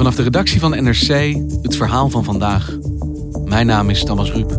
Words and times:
Vanaf 0.00 0.14
de 0.14 0.22
redactie 0.22 0.60
van 0.60 0.70
NRC 0.70 1.36
het 1.62 1.76
verhaal 1.76 2.08
van 2.08 2.24
vandaag. 2.24 2.78
Mijn 3.44 3.66
naam 3.66 3.90
is 3.90 4.04
Thomas 4.04 4.30
Ruip. 4.30 4.58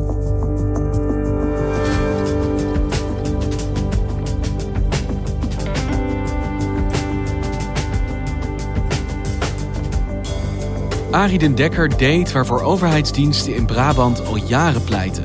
Arie 11.12 11.40
den 11.40 11.56
Dekker 11.56 11.98
deed 11.98 12.32
waarvoor 12.32 12.62
overheidsdiensten 12.62 13.56
in 13.56 13.66
Brabant 13.66 14.26
al 14.26 14.36
jaren 14.36 14.84
pleiten. 14.84 15.24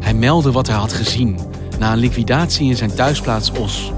Hij 0.00 0.14
meldde 0.14 0.52
wat 0.52 0.66
hij 0.66 0.76
had 0.76 0.92
gezien 0.92 1.38
na 1.78 1.92
een 1.92 1.98
liquidatie 1.98 2.68
in 2.68 2.76
zijn 2.76 2.94
thuisplaats 2.94 3.50
Os. 3.50 3.92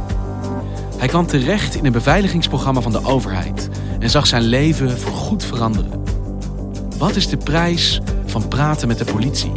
Hij 0.96 1.08
kwam 1.08 1.26
terecht 1.26 1.74
in 1.74 1.86
een 1.86 1.92
beveiligingsprogramma 1.92 2.80
van 2.80 2.92
de 2.92 3.04
overheid 3.04 3.68
en 3.98 4.10
zag 4.10 4.26
zijn 4.26 4.42
leven 4.42 4.98
voorgoed 4.98 5.44
veranderen. 5.44 6.02
Wat 6.98 7.16
is 7.16 7.28
de 7.28 7.36
prijs 7.36 8.00
van 8.26 8.48
praten 8.48 8.88
met 8.88 8.98
de 8.98 9.04
politie? 9.04 9.52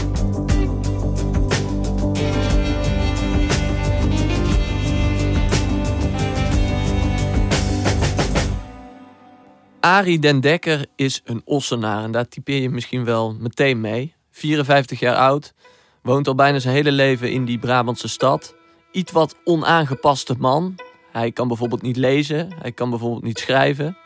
Arie 9.79 10.19
den 10.19 10.39
Dekker 10.39 10.85
is 10.95 11.21
een 11.23 11.41
Ossenaar 11.45 12.03
en 12.03 12.11
daar 12.11 12.27
typeer 12.27 12.61
je 12.61 12.69
misschien 12.69 13.05
wel 13.05 13.35
meteen 13.39 13.81
mee. 13.81 14.15
54 14.31 14.99
jaar 14.99 15.15
oud, 15.15 15.53
woont 16.01 16.27
al 16.27 16.35
bijna 16.35 16.59
zijn 16.59 16.75
hele 16.75 16.91
leven 16.91 17.31
in 17.31 17.45
die 17.45 17.59
Brabantse 17.59 18.07
stad. 18.07 18.55
Iets 18.91 19.11
wat 19.11 19.35
onaangepaste 19.43 20.35
man. 20.37 20.75
Hij 21.11 21.31
kan 21.31 21.47
bijvoorbeeld 21.47 21.81
niet 21.81 21.97
lezen, 21.97 22.49
hij 22.61 22.71
kan 22.71 22.89
bijvoorbeeld 22.89 23.23
niet 23.23 23.39
schrijven. 23.39 23.97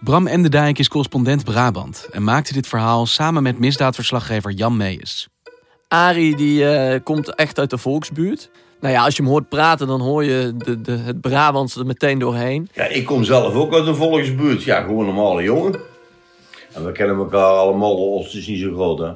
Bram 0.00 0.26
Enderdijk 0.26 0.78
is 0.78 0.88
correspondent 0.88 1.44
Brabant 1.44 2.08
en 2.12 2.24
maakte 2.24 2.52
dit 2.52 2.66
verhaal 2.66 3.06
samen 3.06 3.42
met 3.42 3.58
misdaadverslaggever 3.58 4.50
Jan 4.50 4.76
Meijers. 4.76 5.28
Arie 5.88 6.36
die 6.36 6.68
eh, 6.68 7.00
komt 7.04 7.34
echt 7.34 7.58
uit 7.58 7.70
de 7.70 7.78
volksbuurt. 7.78 8.50
Nou 8.80 8.94
ja, 8.94 9.04
als 9.04 9.16
je 9.16 9.22
hem 9.22 9.30
hoort 9.30 9.48
praten, 9.48 9.86
dan 9.86 10.00
hoor 10.00 10.24
je 10.24 10.54
de, 10.56 10.80
de, 10.80 10.92
het 10.92 11.20
Brabantse 11.20 11.80
er 11.80 11.86
meteen 11.86 12.18
doorheen. 12.18 12.68
Ja, 12.72 12.84
ik 12.84 13.04
kom 13.04 13.24
zelf 13.24 13.54
ook 13.54 13.74
uit 13.74 13.86
een 13.86 13.96
volksbuurt. 13.96 14.62
Ja, 14.62 14.80
gewoon 14.80 14.98
een 14.98 15.14
normale 15.14 15.42
jongen. 15.42 15.80
En 16.72 16.84
we 16.84 16.92
kennen 16.92 17.16
elkaar 17.16 17.50
allemaal, 17.50 17.98
Oost 17.98 18.34
is 18.34 18.46
niet 18.46 18.60
zo 18.60 18.74
groot, 18.74 18.98
hè. 18.98 19.12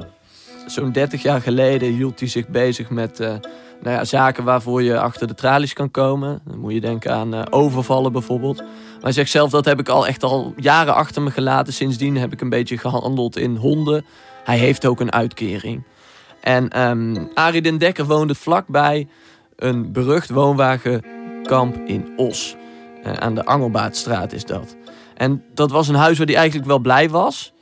Zo'n 0.67 0.93
30 0.93 1.23
jaar 1.23 1.41
geleden 1.41 1.93
hield 1.93 2.21
hij 2.21 2.29
zich 2.29 2.49
bezig 2.49 2.91
met 2.91 3.21
eh, 3.21 3.35
nou 3.83 3.97
ja, 3.97 4.05
zaken 4.05 4.45
waarvoor 4.45 4.83
je 4.83 5.01
achter 5.01 5.27
de 5.27 5.35
tralies 5.35 5.73
kan 5.73 5.91
komen. 5.91 6.41
Dan 6.45 6.59
moet 6.59 6.73
je 6.73 6.81
denken 6.81 7.15
aan 7.15 7.35
eh, 7.35 7.43
overvallen 7.51 8.13
bijvoorbeeld. 8.13 8.57
Maar 8.57 9.01
hij 9.01 9.13
zegt 9.13 9.31
zelf, 9.31 9.51
dat 9.51 9.65
heb 9.65 9.79
ik 9.79 9.89
al 9.89 10.07
echt 10.07 10.23
al 10.23 10.55
jaren 10.57 10.95
achter 10.95 11.23
me 11.23 11.31
gelaten. 11.31 11.73
Sindsdien 11.73 12.17
heb 12.17 12.33
ik 12.33 12.41
een 12.41 12.49
beetje 12.49 12.79
gehandeld 12.79 13.37
in 13.37 13.57
honden. 13.57 14.05
Hij 14.45 14.59
heeft 14.59 14.87
ook 14.87 15.01
een 15.01 15.13
uitkering. 15.13 15.83
En 16.41 16.89
um, 16.89 17.31
Arie 17.35 17.77
Dekker 17.77 18.07
woonde 18.07 18.35
vlakbij 18.35 19.09
een 19.57 19.93
berucht 19.93 20.31
woonwagenkamp 20.31 21.77
in 21.87 22.13
Os. 22.17 22.57
Uh, 23.05 23.13
aan 23.13 23.35
de 23.35 23.45
Angelbaardstraat 23.45 24.33
is 24.33 24.45
dat. 24.45 24.77
En 25.15 25.45
dat 25.55 25.71
was 25.71 25.89
een 25.89 25.95
huis 25.95 26.19
waar 26.19 26.27
hij 26.27 26.37
eigenlijk 26.37 26.69
wel 26.69 26.79
blij 26.79 27.09
was. 27.09 27.53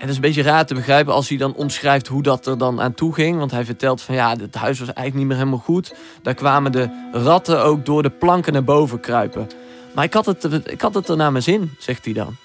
En 0.00 0.06
dat 0.06 0.08
is 0.08 0.14
een 0.14 0.34
beetje 0.34 0.50
raar 0.50 0.66
te 0.66 0.74
begrijpen 0.74 1.12
als 1.12 1.28
hij 1.28 1.38
dan 1.38 1.54
omschrijft 1.54 2.06
hoe 2.06 2.22
dat 2.22 2.46
er 2.46 2.58
dan 2.58 2.80
aan 2.80 2.94
toe 2.94 3.14
ging. 3.14 3.38
Want 3.38 3.50
hij 3.50 3.64
vertelt 3.64 4.02
van 4.02 4.14
ja, 4.14 4.36
het 4.36 4.54
huis 4.54 4.78
was 4.78 4.88
eigenlijk 4.88 5.16
niet 5.16 5.26
meer 5.26 5.36
helemaal 5.36 5.64
goed. 5.64 5.94
Daar 6.22 6.34
kwamen 6.34 6.72
de 6.72 7.08
ratten 7.12 7.62
ook 7.62 7.86
door 7.86 8.02
de 8.02 8.10
planken 8.10 8.52
naar 8.52 8.64
boven 8.64 9.00
kruipen. 9.00 9.48
Maar 9.94 10.04
ik 10.04 10.12
had 10.12 10.26
het, 10.26 10.44
ik 10.70 10.80
had 10.80 10.94
het 10.94 11.08
er 11.08 11.16
naar 11.16 11.32
mijn 11.32 11.44
zin, 11.44 11.74
zegt 11.78 12.04
hij 12.04 12.14
dan. 12.14 12.36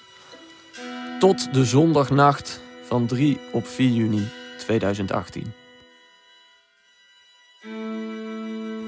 Tot 1.18 1.54
de 1.54 1.64
zondagnacht 1.64 2.60
van 2.86 3.06
3 3.06 3.40
op 3.52 3.66
4 3.66 3.90
juni 3.90 4.28
2018. 4.58 5.52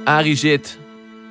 Arie 0.05 0.37
zit 0.37 0.79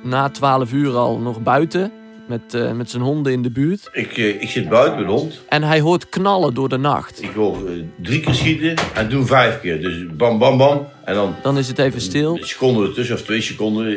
na 0.02 0.28
12 0.28 0.72
uur 0.72 0.96
al 0.96 1.18
nog 1.18 1.42
buiten 1.42 1.92
met, 2.28 2.54
uh, 2.54 2.72
met 2.72 2.90
zijn 2.90 3.02
honden 3.02 3.32
in 3.32 3.42
de 3.42 3.50
buurt. 3.50 3.88
Ik, 3.92 4.16
uh, 4.16 4.42
ik 4.42 4.48
zit 4.50 4.68
buiten 4.68 4.98
met 4.98 5.08
hond. 5.08 5.40
En 5.48 5.62
hij 5.62 5.80
hoort 5.80 6.08
knallen 6.08 6.54
door 6.54 6.68
de 6.68 6.76
nacht. 6.76 7.22
Ik 7.22 7.32
hoor 7.32 7.70
uh, 7.70 7.84
drie 8.02 8.20
keer 8.20 8.34
schieten 8.34 8.74
en 8.94 9.08
doe 9.08 9.26
vijf 9.26 9.60
keer. 9.60 9.80
Dus 9.80 10.06
bam, 10.16 10.38
bam, 10.38 10.58
bam. 10.58 10.86
En 11.04 11.14
dan, 11.14 11.34
dan 11.42 11.58
is 11.58 11.68
het 11.68 11.78
even 11.78 12.00
stil. 12.00 12.36
Een 12.36 12.46
seconde 12.46 12.86
ertussen 12.86 13.14
of 13.14 13.22
twee 13.22 13.40
seconden. 13.40 13.96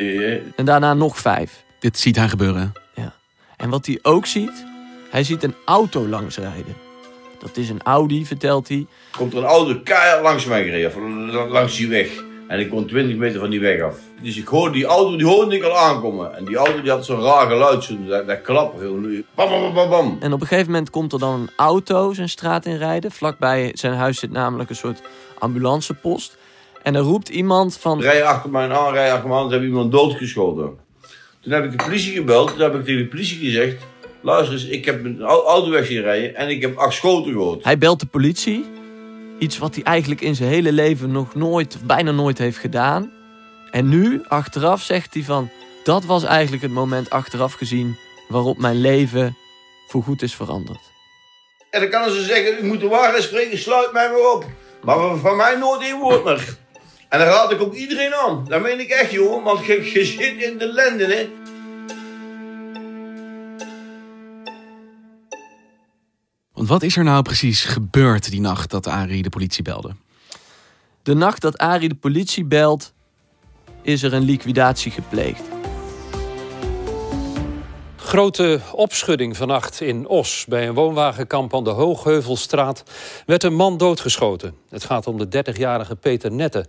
En 0.56 0.64
daarna 0.64 0.94
nog 0.94 1.18
vijf. 1.18 1.64
Dit 1.78 1.98
ziet 1.98 2.16
hij 2.16 2.28
gebeuren. 2.28 2.72
Ja. 2.94 3.14
En 3.56 3.70
wat 3.70 3.86
hij 3.86 3.98
ook 4.02 4.26
ziet, 4.26 4.64
hij 5.10 5.24
ziet 5.24 5.42
een 5.42 5.54
auto 5.64 6.08
langsrijden. 6.08 6.74
Dat 7.40 7.56
is 7.56 7.68
een 7.68 7.82
Audi, 7.82 8.26
vertelt 8.26 8.68
hij. 8.68 8.86
Komt 9.16 9.32
er 9.32 9.38
een 9.38 9.44
auto 9.44 9.80
keihard 9.84 10.22
langs 10.22 10.44
mij 10.44 10.64
gereden, 10.64 11.30
langs 11.50 11.76
die 11.76 11.88
weg. 11.88 12.08
En 12.52 12.60
ik 12.60 12.70
kon 12.70 12.86
20 12.86 13.16
meter 13.16 13.40
van 13.40 13.50
die 13.50 13.60
weg 13.60 13.82
af. 13.82 13.96
Dus 14.22 14.36
ik 14.36 14.46
hoorde 14.46 14.74
die 14.74 14.84
auto, 14.84 15.16
die 15.16 15.26
hoorde 15.26 15.56
ik 15.56 15.62
al 15.62 15.76
aankomen. 15.76 16.36
En 16.36 16.44
die 16.44 16.56
auto 16.56 16.80
die 16.80 16.90
had 16.90 17.04
zo'n 17.04 17.20
raar 17.20 17.46
geluid, 17.46 17.84
zo, 17.84 17.94
dat, 18.06 18.26
dat 18.26 18.42
klap. 18.42 18.80
Bam, 19.34 19.48
bam, 19.48 19.74
bam, 19.74 19.88
bam. 19.88 20.16
En 20.20 20.32
op 20.32 20.40
een 20.40 20.46
gegeven 20.46 20.70
moment 20.70 20.90
komt 20.90 21.12
er 21.12 21.18
dan 21.18 21.40
een 21.40 21.50
auto 21.56 22.12
zijn 22.12 22.28
straat 22.28 22.66
in 22.66 22.76
rijden. 22.76 23.10
Vlakbij 23.10 23.70
zijn 23.74 23.94
huis 23.94 24.18
zit 24.18 24.30
namelijk 24.30 24.70
een 24.70 24.76
soort 24.76 25.02
ambulancepost. 25.38 26.36
En 26.82 26.94
er 26.94 27.00
roept 27.00 27.28
iemand 27.28 27.76
van... 27.76 28.00
Rij 28.00 28.24
achter 28.24 28.50
mij 28.50 28.70
aan, 28.70 28.92
rij 28.92 29.12
achter 29.12 29.28
mij 29.28 29.38
aan. 29.38 29.44
Ze 29.44 29.50
hebben 29.50 29.68
iemand 29.68 29.92
doodgeschoten. 29.92 30.70
Toen 31.40 31.52
heb 31.52 31.64
ik 31.64 31.70
de 31.70 31.84
politie 31.84 32.12
gebeld. 32.12 32.48
Toen 32.48 32.60
heb 32.60 32.74
ik 32.74 32.84
tegen 32.84 33.02
de 33.02 33.08
politie 33.08 33.38
gezegd... 33.38 33.82
Luister 34.20 34.52
eens, 34.52 34.66
ik 34.66 34.84
heb 34.84 35.04
een 35.04 35.22
auto 35.22 35.70
weg 35.70 35.86
zien 35.86 36.02
rijden 36.02 36.34
en 36.34 36.48
ik 36.48 36.60
heb 36.60 36.76
acht 36.76 36.94
schoten 36.94 37.32
gehoord. 37.32 37.64
Hij 37.64 37.78
belt 37.78 38.00
de 38.00 38.06
politie. 38.06 38.64
Iets 39.42 39.58
wat 39.58 39.74
hij 39.74 39.84
eigenlijk 39.84 40.20
in 40.20 40.34
zijn 40.34 40.48
hele 40.48 40.72
leven 40.72 41.10
nog 41.10 41.34
nooit, 41.34 41.86
bijna 41.86 42.10
nooit 42.10 42.38
heeft 42.38 42.58
gedaan. 42.58 43.12
En 43.70 43.88
nu, 43.88 44.22
achteraf, 44.28 44.82
zegt 44.82 45.14
hij 45.14 45.22
van... 45.22 45.50
Dat 45.84 46.04
was 46.04 46.24
eigenlijk 46.24 46.62
het 46.62 46.70
moment 46.70 47.10
achteraf 47.10 47.52
gezien 47.52 47.96
waarop 48.28 48.58
mijn 48.58 48.80
leven 48.80 49.36
voorgoed 49.88 50.22
is 50.22 50.34
veranderd. 50.34 50.80
En 51.70 51.80
dan 51.80 51.90
kan 51.90 52.10
ze 52.10 52.22
zeggen, 52.22 52.64
u 52.64 52.66
moet 52.66 52.80
de 52.80 52.88
waarheid 52.88 53.22
spreken, 53.22 53.58
sluit 53.58 53.92
mij 53.92 54.08
maar 54.08 54.32
op. 54.32 54.44
Maar 54.82 55.16
van 55.16 55.36
mij 55.36 55.56
nooit 55.56 55.82
één 55.82 55.98
woord 55.98 56.24
meer. 56.24 56.56
En 57.08 57.18
dan 57.18 57.28
raad 57.28 57.52
ik 57.52 57.60
ook 57.60 57.74
iedereen 57.74 58.14
aan. 58.14 58.44
Dat 58.48 58.62
meen 58.62 58.80
ik 58.80 58.88
echt, 58.88 59.10
jongen. 59.10 59.42
Want 59.42 59.66
je, 59.66 59.90
je 59.92 60.04
zit 60.04 60.42
in 60.42 60.58
de 60.58 60.72
lenden, 60.72 61.10
hè. 61.10 61.28
Want 66.62 66.74
wat 66.74 66.82
is 66.82 66.96
er 66.96 67.04
nou 67.04 67.22
precies 67.22 67.64
gebeurd 67.64 68.30
die 68.30 68.40
nacht 68.40 68.70
dat 68.70 68.86
Arie 68.86 69.22
de 69.22 69.28
politie 69.28 69.62
belde? 69.62 69.94
De 71.02 71.14
nacht 71.14 71.40
dat 71.40 71.58
Arie 71.58 71.88
de 71.88 71.94
politie 71.94 72.44
belt, 72.44 72.92
is 73.82 74.02
er 74.02 74.12
een 74.12 74.22
liquidatie 74.22 74.90
gepleegd. 74.90 75.42
Grote 77.96 78.60
opschudding 78.72 79.36
vannacht 79.36 79.80
in 79.80 80.08
Os. 80.08 80.44
Bij 80.48 80.68
een 80.68 80.74
woonwagenkamp 80.74 81.54
aan 81.54 81.64
de 81.64 81.70
Hoogheuvelstraat 81.70 82.82
werd 83.26 83.42
een 83.42 83.54
man 83.54 83.76
doodgeschoten. 83.76 84.54
Het 84.68 84.84
gaat 84.84 85.06
om 85.06 85.18
de 85.18 85.44
30-jarige 85.44 85.96
Peter 85.96 86.32
Nette. 86.32 86.66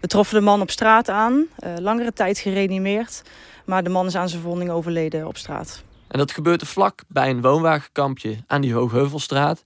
We 0.00 0.06
troffen 0.06 0.34
de 0.38 0.44
man 0.44 0.60
op 0.60 0.70
straat 0.70 1.08
aan, 1.08 1.32
uh, 1.32 1.74
langere 1.78 2.12
tijd 2.12 2.38
gereanimeerd. 2.38 3.22
Maar 3.64 3.82
de 3.82 3.90
man 3.90 4.06
is 4.06 4.14
aan 4.14 4.28
zijn 4.28 4.40
verwonding 4.40 4.70
overleden 4.70 5.26
op 5.26 5.36
straat. 5.36 5.82
En 6.14 6.20
dat 6.20 6.32
gebeurde 6.32 6.66
vlak 6.66 7.02
bij 7.08 7.30
een 7.30 7.40
woonwagenkampje 7.40 8.36
aan 8.46 8.60
die 8.60 8.74
Hoogheuvelstraat. 8.74 9.62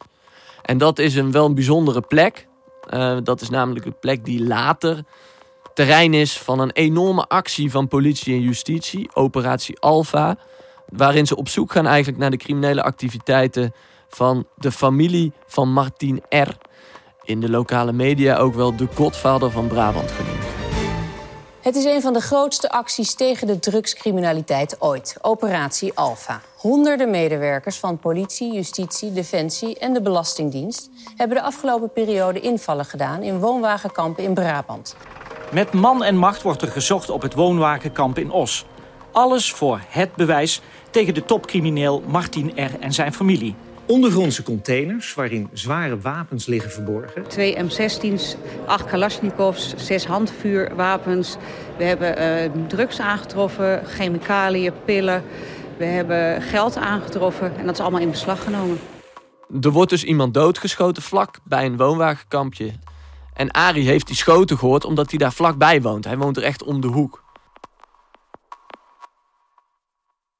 En 0.62 0.78
dat 0.78 0.98
is 0.98 1.14
een 1.14 1.32
wel 1.32 1.46
een 1.46 1.54
bijzondere 1.54 2.00
plek. 2.00 2.46
Uh, 2.94 3.16
dat 3.22 3.40
is 3.40 3.48
namelijk 3.48 3.84
een 3.84 3.98
plek 3.98 4.24
die 4.24 4.42
later 4.42 5.04
terrein 5.74 6.14
is 6.14 6.38
van 6.38 6.58
een 6.58 6.70
enorme 6.70 7.26
actie 7.26 7.70
van 7.70 7.88
politie 7.88 8.34
en 8.34 8.40
justitie, 8.40 9.14
Operatie 9.14 9.78
Alpha. 9.80 10.36
Waarin 10.88 11.26
ze 11.26 11.36
op 11.36 11.48
zoek 11.48 11.72
gaan 11.72 11.86
eigenlijk 11.86 12.18
naar 12.18 12.30
de 12.30 12.36
criminele 12.36 12.82
activiteiten 12.82 13.72
van 14.08 14.46
de 14.56 14.72
familie 14.72 15.32
van 15.46 15.72
Martin 15.72 16.22
R. 16.28 16.48
In 17.22 17.40
de 17.40 17.50
lokale 17.50 17.92
media 17.92 18.36
ook 18.36 18.54
wel 18.54 18.76
de 18.76 18.88
godvader 18.94 19.50
van 19.50 19.66
Brabant 19.66 20.10
genoemd. 20.10 20.47
Het 21.68 21.76
is 21.76 21.84
een 21.84 22.00
van 22.00 22.12
de 22.12 22.20
grootste 22.20 22.70
acties 22.70 23.14
tegen 23.14 23.46
de 23.46 23.58
drugscriminaliteit 23.58 24.76
ooit. 24.78 25.16
Operatie 25.20 25.92
Alpha. 25.94 26.40
Honderden 26.56 27.10
medewerkers 27.10 27.78
van 27.78 27.98
politie, 27.98 28.52
justitie, 28.52 29.12
defensie 29.12 29.78
en 29.78 29.92
de 29.92 30.02
Belastingdienst 30.02 30.90
hebben 31.16 31.36
de 31.36 31.42
afgelopen 31.42 31.92
periode 31.92 32.40
invallen 32.40 32.84
gedaan 32.84 33.22
in 33.22 33.38
woonwagenkampen 33.38 34.24
in 34.24 34.34
Brabant. 34.34 34.96
Met 35.52 35.72
man 35.72 36.04
en 36.04 36.16
macht 36.16 36.42
wordt 36.42 36.62
er 36.62 36.68
gezocht 36.68 37.10
op 37.10 37.22
het 37.22 37.34
woonwagenkamp 37.34 38.18
in 38.18 38.30
Os. 38.30 38.66
Alles 39.12 39.52
voor 39.52 39.80
het 39.88 40.14
bewijs 40.14 40.60
tegen 40.90 41.14
de 41.14 41.24
topcrimineel 41.24 42.02
Martin 42.06 42.52
R. 42.54 42.80
en 42.80 42.92
zijn 42.92 43.12
familie. 43.12 43.54
Ondergrondse 43.88 44.42
containers 44.42 45.14
waarin 45.14 45.48
zware 45.52 46.00
wapens 46.00 46.46
liggen 46.46 46.70
verborgen. 46.70 47.28
Twee 47.28 47.56
M16's, 47.56 48.36
acht 48.66 48.84
Kalashnikovs, 48.84 49.74
zes 49.76 50.06
handvuurwapens. 50.06 51.36
We 51.78 51.84
hebben 51.84 52.22
uh, 52.22 52.66
drugs 52.66 53.00
aangetroffen, 53.00 53.82
chemicaliën, 53.86 54.72
pillen. 54.84 55.22
We 55.76 55.84
hebben 55.84 56.42
geld 56.42 56.76
aangetroffen 56.76 57.56
en 57.56 57.66
dat 57.66 57.74
is 57.74 57.80
allemaal 57.80 58.00
in 58.00 58.10
beslag 58.10 58.44
genomen. 58.44 58.78
Er 59.60 59.70
wordt 59.70 59.90
dus 59.90 60.04
iemand 60.04 60.34
doodgeschoten 60.34 61.02
vlak 61.02 61.38
bij 61.44 61.66
een 61.66 61.76
woonwagenkampje. 61.76 62.72
En 63.34 63.50
Arie 63.50 63.88
heeft 63.88 64.06
die 64.06 64.16
schoten 64.16 64.58
gehoord 64.58 64.84
omdat 64.84 65.10
hij 65.10 65.18
daar 65.18 65.32
vlakbij 65.32 65.82
woont. 65.82 66.04
Hij 66.04 66.18
woont 66.18 66.36
er 66.36 66.42
echt 66.42 66.62
om 66.62 66.80
de 66.80 66.88
hoek. 66.88 67.22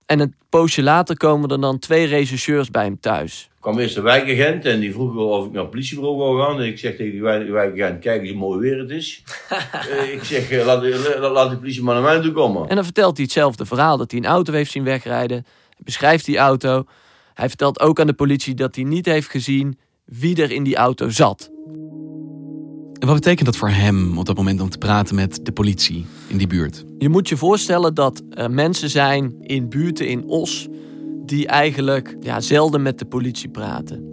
En 0.09 0.21
een 0.21 0.35
poosje 0.49 0.83
later 0.83 1.17
komen 1.17 1.51
er 1.51 1.61
dan 1.61 1.79
twee 1.79 2.07
rechercheurs 2.07 2.71
bij 2.71 2.85
hem 2.85 3.01
thuis. 3.01 3.49
Er 3.51 3.61
kwam 3.61 3.79
eerst 3.79 3.97
een 3.97 4.03
wijkagent 4.03 4.65
en 4.65 4.81
die 4.81 4.93
vroeg 4.93 5.17
of 5.17 5.47
ik 5.47 5.53
naar 5.53 5.63
het 5.63 5.71
politiebureau 5.71 6.17
wil 6.17 6.45
gaan. 6.45 6.61
En 6.61 6.67
ik 6.67 6.79
zeg 6.79 6.97
tegen 6.97 7.13
die 7.13 7.53
wijkagent, 7.53 8.01
kijk 8.01 8.21
eens 8.21 8.31
hoe 8.31 8.39
mooi 8.39 8.61
weer 8.61 8.79
het 8.79 8.91
is. 8.91 9.23
Eh, 9.91 10.13
ik 10.13 10.25
zeg, 10.25 10.51
eh, 10.51 10.67
laat, 10.67 10.83
laat 11.33 11.51
de 11.51 11.57
politie 11.57 11.83
maar 11.83 11.95
naar 11.95 12.03
mij 12.03 12.21
toe 12.21 12.33
komen. 12.33 12.69
En 12.69 12.75
dan 12.75 12.85
vertelt 12.85 13.17
hij 13.17 13.25
hetzelfde 13.25 13.67
verhaal, 13.67 13.97
dat 13.97 14.11
hij 14.11 14.21
een 14.21 14.27
auto 14.27 14.53
heeft 14.53 14.71
zien 14.71 14.85
wegrijden. 14.85 15.37
Hij 15.69 15.85
beschrijft 15.85 16.25
die 16.25 16.39
auto. 16.39 16.85
Hij 17.35 17.49
vertelt 17.49 17.81
ook 17.81 18.01
aan 18.01 18.07
de 18.07 18.13
politie 18.13 18.55
dat 18.55 18.75
hij 18.75 18.85
niet 18.85 19.07
heeft 19.07 19.29
gezien 19.29 19.79
wie 20.05 20.43
er 20.43 20.51
in 20.51 20.63
die 20.63 20.77
auto 20.77 21.09
zat. 21.09 21.51
En 22.99 23.07
wat 23.07 23.17
betekent 23.17 23.47
dat 23.47 23.57
voor 23.57 23.69
hem 23.69 24.19
op 24.19 24.27
dat 24.27 24.37
moment 24.37 24.61
om 24.61 24.69
te 24.69 24.79
praten 24.79 25.15
met 25.15 25.41
de 25.43 25.53
politie 25.53 26.07
in 26.27 26.39
die 26.39 26.47
buurt? 26.47 26.85
Je 26.99 27.09
moet 27.09 27.29
je 27.29 27.37
voorstellen 27.37 27.95
dat 27.95 28.23
er 28.31 28.51
mensen 28.51 28.91
zijn 28.91 29.35
in 29.41 29.69
buurten 29.69 30.09
in 30.09 30.25
Os 30.25 30.69
die 31.25 31.47
eigenlijk 31.47 32.17
ja, 32.21 32.41
zelden 32.41 32.83
met 32.83 32.99
de 32.99 33.05
politie 33.05 33.49
praten. 33.49 34.07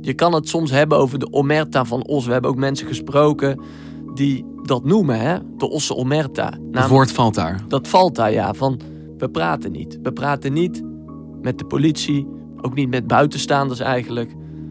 Je 0.00 0.14
kan 0.14 0.34
het 0.34 0.48
soms 0.48 0.70
hebben 0.70 0.98
over 0.98 1.18
de 1.18 1.32
omerta 1.32 1.84
van 1.84 2.06
Os. 2.06 2.26
We 2.26 2.32
hebben 2.32 2.50
ook 2.50 2.56
mensen 2.56 2.86
gesproken 2.86 3.60
die 4.14 4.44
dat 4.62 4.84
noemen, 4.84 5.20
hè? 5.20 5.38
de 5.56 5.68
Osse 5.70 5.94
omerta. 5.94 6.58
Het 6.70 6.88
woord 6.88 7.12
valt 7.12 7.34
daar. 7.34 7.64
Dat 7.68 7.88
valt 7.88 8.14
daar, 8.14 8.32
ja. 8.32 8.54
Van 8.54 8.80
we 9.18 9.28
praten 9.28 9.72
niet. 9.72 9.98
We 10.02 10.12
praten 10.12 10.52
niet 10.52 10.82
met 11.42 11.58
de 11.58 11.64
politie, 11.64 12.26
ook 12.60 12.74
niet 12.74 12.90
met 12.90 13.06
buitenstaanders 13.06 13.80
eigenlijk. 13.80 14.30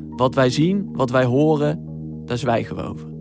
Wat 0.09 0.35
wij 0.35 0.49
zien, 0.49 0.89
wat 0.93 1.09
wij 1.09 1.25
horen, 1.25 1.83
daar 2.25 2.37
zwijgen 2.37 2.75
we 2.75 2.81
over. 2.81 3.14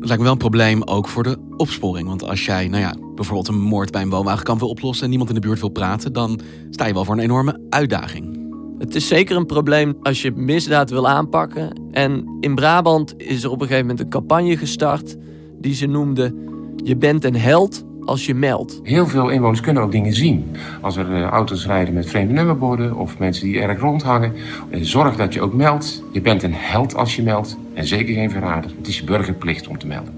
Dat 0.00 0.08
lijkt 0.08 0.24
me 0.24 0.28
wel 0.28 0.32
een 0.32 0.50
probleem 0.50 0.82
ook 0.82 1.08
voor 1.08 1.22
de 1.22 1.36
opsporing. 1.56 2.08
Want 2.08 2.28
als 2.28 2.44
jij, 2.44 2.68
nou 2.68 2.82
ja, 2.82 2.94
bijvoorbeeld 3.14 3.48
een 3.48 3.60
moord 3.60 3.90
bij 3.90 4.02
een 4.02 4.10
woonwagenkamp 4.10 4.58
wil 4.60 4.68
oplossen 4.68 5.04
en 5.04 5.08
niemand 5.08 5.30
in 5.30 5.34
de 5.34 5.46
buurt 5.46 5.60
wil 5.60 5.68
praten, 5.68 6.12
dan 6.12 6.40
sta 6.70 6.86
je 6.86 6.92
wel 6.92 7.04
voor 7.04 7.14
een 7.14 7.20
enorme 7.20 7.60
uitdaging. 7.70 8.38
Het 8.78 8.94
is 8.94 9.08
zeker 9.08 9.36
een 9.36 9.46
probleem 9.46 9.96
als 10.02 10.22
je 10.22 10.30
misdaad 10.30 10.90
wil 10.90 11.08
aanpakken. 11.08 11.80
En 11.90 12.36
in 12.40 12.54
Brabant 12.54 13.14
is 13.16 13.42
er 13.42 13.50
op 13.50 13.60
een 13.60 13.66
gegeven 13.66 13.86
moment 13.86 14.00
een 14.00 14.10
campagne 14.10 14.56
gestart 14.56 15.16
die 15.58 15.74
ze 15.74 15.86
noemde: 15.86 16.34
Je 16.76 16.96
bent 16.96 17.24
een 17.24 17.36
held 17.36 17.84
als 18.04 18.26
je 18.26 18.34
meldt. 18.34 18.80
Heel 18.82 19.06
veel 19.06 19.28
inwoners 19.28 19.60
kunnen 19.60 19.82
ook 19.82 19.92
dingen 19.92 20.14
zien. 20.14 20.56
Als 20.80 20.96
er 20.96 21.10
uh, 21.10 21.22
auto's 21.22 21.66
rijden 21.66 21.94
met 21.94 22.08
vreemde 22.08 22.32
nummerborden 22.32 22.96
of 22.96 23.18
mensen 23.18 23.46
die 23.46 23.60
erg 23.60 23.80
rondhangen. 23.80 24.32
Uh, 24.70 24.78
zorg 24.82 25.16
dat 25.16 25.34
je 25.34 25.40
ook 25.40 25.54
meldt. 25.54 26.02
Je 26.12 26.20
bent 26.20 26.42
een 26.42 26.54
held 26.54 26.94
als 26.94 27.16
je 27.16 27.22
meldt 27.22 27.56
en 27.80 27.86
zeker 27.86 28.14
geen 28.14 28.30
verrader. 28.30 28.70
Het 28.76 28.88
is 28.88 29.04
burgerplicht 29.04 29.66
om 29.66 29.78
te 29.78 29.86
melden. 29.86 30.14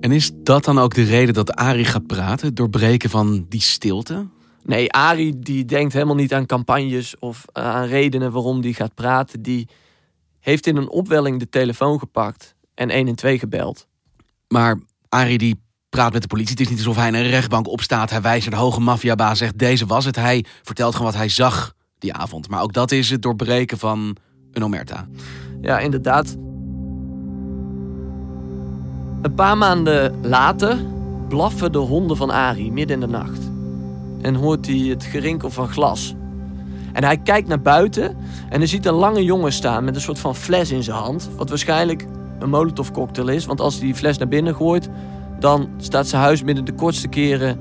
En 0.00 0.12
is 0.12 0.30
dat 0.34 0.64
dan 0.64 0.78
ook 0.78 0.94
de 0.94 1.02
reden 1.02 1.34
dat 1.34 1.54
Arie 1.54 1.84
gaat 1.84 2.06
praten? 2.06 2.54
Doorbreken 2.54 3.10
van 3.10 3.46
die 3.48 3.60
stilte? 3.60 4.26
Nee, 4.62 4.92
Arie 4.92 5.38
die 5.38 5.64
denkt 5.64 5.92
helemaal 5.92 6.14
niet 6.14 6.34
aan 6.34 6.46
campagnes 6.46 7.18
of 7.18 7.44
eh, 7.52 7.64
aan 7.64 7.86
redenen 7.86 8.32
waarom 8.32 8.60
die 8.60 8.74
gaat 8.74 8.94
praten. 8.94 9.42
Die 9.42 9.68
heeft 10.40 10.66
in 10.66 10.76
een 10.76 10.90
opwelling 10.90 11.38
de 11.38 11.48
telefoon 11.48 11.98
gepakt 11.98 12.54
en 12.74 12.92
112 12.92 13.38
gebeld. 13.38 13.86
Maar 14.48 14.78
Arie 15.08 15.38
die 15.38 15.60
praat 15.88 16.12
met 16.12 16.22
de 16.22 16.28
politie. 16.28 16.50
Het 16.50 16.60
is 16.60 16.68
niet 16.68 16.78
alsof 16.78 16.96
hij 16.96 17.08
in 17.08 17.14
een 17.14 17.30
rechtbank 17.30 17.68
opstaat. 17.68 18.10
Hij 18.10 18.22
wijst 18.22 18.50
naar 18.50 18.58
de 18.58 18.64
hoge 18.64 18.80
maffiabaas, 18.80 19.38
zegt 19.38 19.58
deze 19.58 19.86
was 19.86 20.04
het. 20.04 20.16
Hij 20.16 20.44
vertelt 20.62 20.94
gewoon 20.94 21.10
wat 21.10 21.20
hij 21.20 21.28
zag 21.28 21.74
die 21.98 22.12
avond. 22.14 22.48
Maar 22.48 22.62
ook 22.62 22.72
dat 22.72 22.90
is 22.90 23.10
het 23.10 23.22
doorbreken 23.22 23.78
van 23.78 24.16
een 24.52 24.64
omerta. 24.64 25.08
Ja, 25.60 25.78
inderdaad. 25.78 26.36
Een 29.22 29.34
paar 29.34 29.58
maanden 29.58 30.14
later 30.22 30.76
blaffen 31.28 31.72
de 31.72 31.78
honden 31.78 32.16
van 32.16 32.30
Ari 32.30 32.72
midden 32.72 33.00
in 33.02 33.06
de 33.06 33.12
nacht. 33.12 33.50
En 34.20 34.34
hoort 34.34 34.66
hij 34.66 34.76
het 34.76 35.04
gerinkel 35.04 35.50
van 35.50 35.68
glas. 35.68 36.14
En 36.92 37.04
hij 37.04 37.16
kijkt 37.16 37.48
naar 37.48 37.60
buiten 37.60 38.16
en 38.48 38.58
hij 38.58 38.66
ziet 38.66 38.86
een 38.86 38.94
lange 38.94 39.24
jongen 39.24 39.52
staan 39.52 39.84
met 39.84 39.94
een 39.94 40.00
soort 40.00 40.18
van 40.18 40.36
fles 40.36 40.70
in 40.70 40.82
zijn 40.82 40.96
hand. 40.96 41.30
Wat 41.36 41.48
waarschijnlijk 41.48 42.06
een 42.38 42.50
molotov 42.50 42.90
cocktail 42.90 43.28
is. 43.28 43.46
Want 43.46 43.60
als 43.60 43.76
hij 43.76 43.84
die 43.84 43.94
fles 43.94 44.18
naar 44.18 44.28
binnen 44.28 44.54
gooit, 44.54 44.88
dan 45.38 45.68
staat 45.76 46.06
zijn 46.06 46.22
huis 46.22 46.44
binnen 46.44 46.64
de 46.64 46.72
kortste 46.72 47.08
keren 47.08 47.58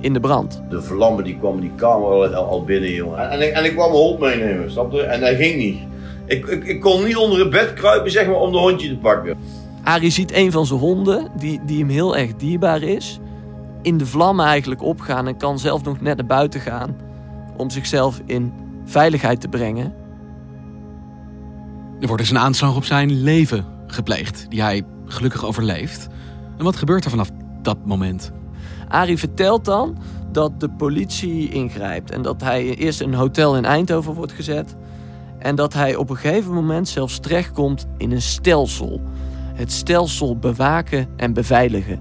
in 0.00 0.12
de 0.12 0.20
brand. 0.20 0.62
De 0.70 0.82
vlammen 0.82 1.24
die 1.24 1.38
kwamen 1.38 1.60
die 1.60 1.72
kamer 1.76 2.34
al, 2.34 2.64
binnen, 2.64 2.92
jongen. 2.92 3.30
En, 3.30 3.40
ik, 3.40 3.52
en 3.52 3.64
ik 3.64 3.72
kwam 3.72 3.90
mijn 3.90 4.02
hond 4.02 4.18
meenemen, 4.18 4.70
snap 4.70 4.92
je? 4.92 5.02
En 5.02 5.20
dat 5.20 5.34
ging 5.34 5.56
niet. 5.56 5.78
Ik, 6.32 6.46
ik, 6.46 6.64
ik 6.64 6.80
kon 6.80 7.04
niet 7.04 7.16
onder 7.16 7.38
het 7.38 7.50
bed 7.50 7.72
kruipen, 7.72 8.10
zeg 8.10 8.26
maar, 8.26 8.36
om 8.36 8.52
de 8.52 8.58
hondje 8.58 8.88
te 8.88 8.96
pakken. 8.96 9.36
Arie 9.82 10.10
ziet 10.10 10.32
een 10.32 10.52
van 10.52 10.66
zijn 10.66 10.78
honden, 10.78 11.30
die, 11.36 11.60
die 11.66 11.78
hem 11.78 11.88
heel 11.88 12.16
erg 12.16 12.36
dierbaar 12.36 12.82
is, 12.82 13.18
in 13.82 13.96
de 13.96 14.06
vlammen 14.06 14.46
eigenlijk 14.46 14.82
opgaan 14.82 15.26
en 15.26 15.36
kan 15.36 15.58
zelf 15.58 15.82
nog 15.84 16.00
net 16.00 16.16
naar 16.16 16.26
buiten 16.26 16.60
gaan 16.60 16.96
om 17.56 17.70
zichzelf 17.70 18.20
in 18.26 18.52
veiligheid 18.84 19.40
te 19.40 19.48
brengen. 19.48 19.94
Er 22.00 22.06
wordt 22.06 22.22
dus 22.22 22.30
een 22.30 22.38
aanslag 22.38 22.76
op 22.76 22.84
zijn 22.84 23.22
leven 23.22 23.64
gepleegd, 23.86 24.46
die 24.48 24.62
hij 24.62 24.82
gelukkig 25.06 25.44
overleeft. 25.44 26.08
En 26.58 26.64
wat 26.64 26.76
gebeurt 26.76 27.04
er 27.04 27.10
vanaf 27.10 27.30
dat 27.62 27.78
moment? 27.84 28.32
Arie 28.88 29.18
vertelt 29.18 29.64
dan 29.64 29.98
dat 30.32 30.60
de 30.60 30.68
politie 30.70 31.48
ingrijpt 31.50 32.10
en 32.10 32.22
dat 32.22 32.40
hij 32.40 32.74
eerst 32.74 33.00
in 33.00 33.08
een 33.08 33.18
hotel 33.18 33.56
in 33.56 33.64
Eindhoven 33.64 34.14
wordt 34.14 34.32
gezet. 34.32 34.76
En 35.42 35.54
dat 35.54 35.72
hij 35.72 35.96
op 35.96 36.10
een 36.10 36.16
gegeven 36.16 36.52
moment 36.52 36.88
zelfs 36.88 37.18
terechtkomt 37.18 37.86
in 37.98 38.12
een 38.12 38.22
stelsel. 38.22 39.00
Het 39.54 39.72
stelsel 39.72 40.36
bewaken 40.36 41.08
en 41.16 41.32
beveiligen. 41.32 42.00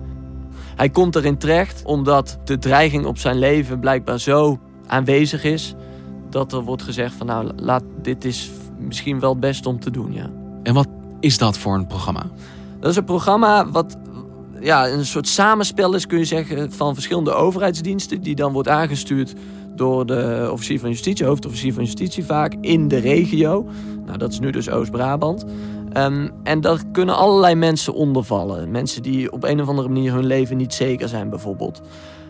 Hij 0.76 0.90
komt 0.90 1.16
erin 1.16 1.38
terecht 1.38 1.82
omdat 1.86 2.40
de 2.44 2.58
dreiging 2.58 3.06
op 3.06 3.18
zijn 3.18 3.38
leven 3.38 3.80
blijkbaar 3.80 4.20
zo 4.20 4.60
aanwezig 4.88 5.44
is 5.44 5.76
dat 6.30 6.54
er 6.54 6.62
wordt 6.62 6.84
gezegd 6.84 7.14
van 7.14 7.28
nou, 7.28 7.52
laat, 7.56 7.84
dit 8.02 8.26
is 8.26 8.52
misschien 8.80 9.20
wel 9.20 9.30
het 9.30 9.40
beste 9.40 9.70
om 9.70 9.80
te 9.80 9.92
doen, 9.92 10.14
ja. 10.14 10.30
En 10.64 10.74
wat 10.74 10.88
is 11.20 11.38
dat 11.38 11.58
voor 11.58 11.74
een 11.74 11.88
programma? 11.88 12.26
Dat 12.80 12.90
is 12.90 12.96
een 12.96 13.04
programma 13.04 13.70
wat 13.70 13.98
ja, 14.60 14.90
een 14.90 15.06
soort 15.06 15.28
samenspel 15.28 15.94
is, 15.94 16.08
kun 16.08 16.18
je 16.18 16.26
zeggen, 16.26 16.72
van 16.72 16.94
verschillende 16.94 17.34
overheidsdiensten. 17.34 18.22
Die 18.22 18.36
dan 18.36 18.54
wordt 18.54 18.68
aangestuurd 18.68 19.34
door 19.76 20.06
de 20.06 20.50
officier 20.52 20.80
van 20.80 20.90
justitie, 20.90 21.26
hoofdofficier 21.26 21.74
van 21.74 21.84
justitie 21.84 22.26
vaak, 22.26 22.56
in 22.62 22.88
de 22.88 22.98
regio. 22.98 23.68
Nou, 24.06 24.18
dat 24.18 24.32
is 24.32 24.40
nu 24.40 24.52
dus 24.52 24.70
Oost-Brabant. 24.70 25.46
Um, 25.98 26.32
en 26.44 26.62
daar 26.62 26.84
kunnen 26.92 27.16
allerlei 27.16 27.56
mensen 27.56 27.94
onder 27.94 28.24
vallen. 28.24 28.72
Mensen 28.72 29.02
die 29.02 29.32
op 29.32 29.44
een 29.44 29.62
of 29.62 29.68
andere 29.68 29.88
manier 29.88 30.14
hun 30.14 30.26
leven 30.26 30.58
niet 30.58 30.74
zeker 30.74 31.08
zijn, 31.08 31.30
bijvoorbeeld. 31.30 31.82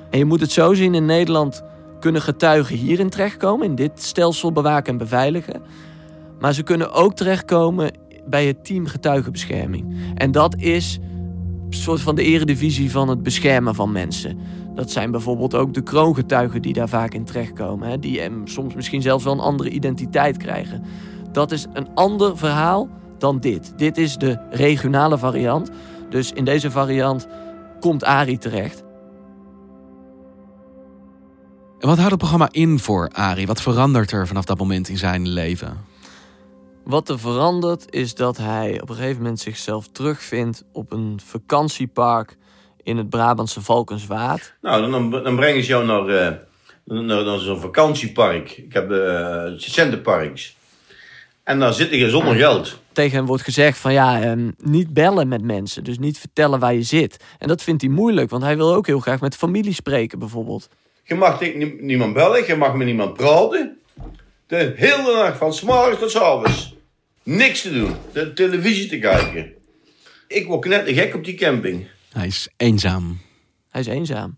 En 0.10 0.18
je 0.18 0.26
moet 0.26 0.42
het 0.42 0.52
zo 0.52 0.74
zien, 0.74 0.96
in 0.96 1.06
Nederland 1.06 1.64
kunnen 2.00 2.22
getuigen 2.22 2.76
hierin 2.76 3.10
terechtkomen, 3.10 3.66
in 3.66 3.76
dit 3.76 3.92
stelsel 4.02 4.52
bewaken 4.52 4.92
en 4.92 4.98
beveiligen. 4.98 5.62
Maar 6.40 6.54
ze 6.54 6.64
kunnen 6.64 6.94
ook 6.94 7.14
terechtkomen 7.14 7.92
bij 8.26 8.48
het 8.48 8.66
team 8.66 8.86
getuigenbescherming. 8.86 9.96
En 10.16 10.32
dat 10.32 10.56
is 10.56 11.00
een 11.70 11.78
soort 11.78 12.02
van 12.02 12.16
de 12.16 12.24
eredivisie 12.24 12.92
van 12.92 13.10
het 13.10 13.24
beschermen 13.24 13.76
van 13.76 13.92
mensen. 13.92 14.40
Dat 14.76 14.92
zijn 14.92 15.12
bijvoorbeeld 15.12 15.56
ook 15.56 15.74
de 15.74 15.82
kroongetuigen 15.82 16.62
die 16.62 16.74
daar 16.74 16.90
vaak 16.90 17.14
in 17.14 17.24
terechtkomen. 17.24 17.90
Hè, 17.90 18.00
die 18.00 18.20
hem 18.20 18.48
soms 18.48 18.74
misschien 18.74 19.02
zelfs 19.02 19.24
wel 19.24 19.34
een 19.34 19.40
andere 19.40 19.70
identiteit 19.70 20.38
krijgen. 20.38 20.84
Dat 21.32 21.52
is 21.52 21.66
een 21.74 21.88
ander 21.94 22.38
verhaal 22.38 22.90
dan 23.18 23.40
dit. 23.40 23.74
Dit 23.78 23.98
is 23.98 24.18
de 24.18 24.40
regionale 24.50 25.18
variant. 25.18 25.70
Dus 26.10 26.32
in 26.32 26.46
deze 26.46 26.72
variant 26.72 27.28
komt 27.80 28.04
Ari 28.04 28.38
terecht. 28.38 28.84
En 31.80 31.88
wat 31.88 31.98
houdt 31.98 32.12
het 32.12 32.20
programma 32.20 32.48
in 32.52 32.80
voor 32.80 33.10
Ari? 33.10 33.46
Wat 33.46 33.62
verandert 33.62 34.12
er 34.12 34.28
vanaf 34.28 34.46
dat 34.46 34.58
moment 34.58 34.90
in 34.90 34.98
zijn 34.98 35.28
leven? 35.28 35.78
Wat 36.84 37.10
er 37.10 37.20
verandert 37.20 37.94
is 37.94 38.16
dat 38.16 38.38
hij 38.38 38.82
op 38.82 38.90
een 38.90 38.96
gegeven 38.96 39.22
moment 39.22 39.40
zichzelf 39.40 39.88
terugvindt 39.88 40.64
op 40.72 40.92
een 40.92 41.20
vakantiepark 41.24 42.38
in 42.84 42.98
het 42.98 43.10
Brabantse 43.10 43.62
Valkenswaard. 43.62 44.54
Nou, 44.62 44.92
dan, 44.92 45.12
dan 45.24 45.36
brengen 45.36 45.64
ze 45.64 45.70
jou 45.70 45.86
naar, 45.86 46.10
uh, 46.10 46.38
naar, 46.84 47.24
naar 47.24 47.40
zo'n 47.40 47.60
vakantiepark. 47.60 48.52
Ik 48.58 48.74
heb 48.74 48.92
uh, 48.92 49.44
centenparks. 49.56 50.56
En 51.44 51.60
daar 51.60 51.74
zit 51.74 51.90
je 51.90 52.10
zonder 52.10 52.36
geld. 52.36 52.80
Tegen 52.92 53.18
hem 53.18 53.26
wordt 53.26 53.44
gezegd 53.44 53.78
van 53.78 53.94
ja, 53.94 54.32
um, 54.32 54.54
niet 54.58 54.94
bellen 54.94 55.28
met 55.28 55.42
mensen. 55.42 55.84
Dus 55.84 56.00
niet 56.00 56.18
vertellen 56.18 56.60
waar 56.60 56.74
je 56.74 56.84
zit. 56.84 57.18
En 57.40 57.48
dat 57.48 57.64
vindt 57.64 57.82
hij 57.82 57.92
moeilijk, 57.92 58.30
want 58.30 58.44
hij 58.44 58.58
wil 58.58 58.74
ook 58.74 58.88
heel 58.88 59.00
graag 59.00 59.22
met 59.22 59.36
familie 59.36 59.74
spreken 59.74 60.20
bijvoorbeeld. 60.20 60.70
Je 61.04 61.16
mag 61.16 61.38
tegen 61.38 61.86
niemand 61.86 62.14
bellen, 62.14 62.46
je 62.48 62.56
mag 62.56 62.74
met 62.74 62.86
niemand 62.86 63.14
praten. 63.14 63.80
De 64.48 64.74
hele 64.76 65.14
nacht, 65.14 65.38
van 65.38 65.54
s'morgens 65.54 66.00
tot 66.00 66.12
s'avonds. 66.12 66.76
Niks 67.24 67.62
te 67.62 67.72
doen. 67.72 67.96
De 68.14 68.34
televisie 68.34 68.90
te 68.90 69.00
kijken. 69.00 69.54
Ik 70.28 70.48
word 70.48 70.66
net 70.66 70.90
gek 70.90 71.16
op 71.16 71.24
die 71.24 71.36
camping. 71.36 71.88
Hij 72.12 72.28
is 72.28 72.50
eenzaam. 72.58 73.20
Hij 73.70 73.82
is 73.82 73.88
eenzaam. 73.88 74.38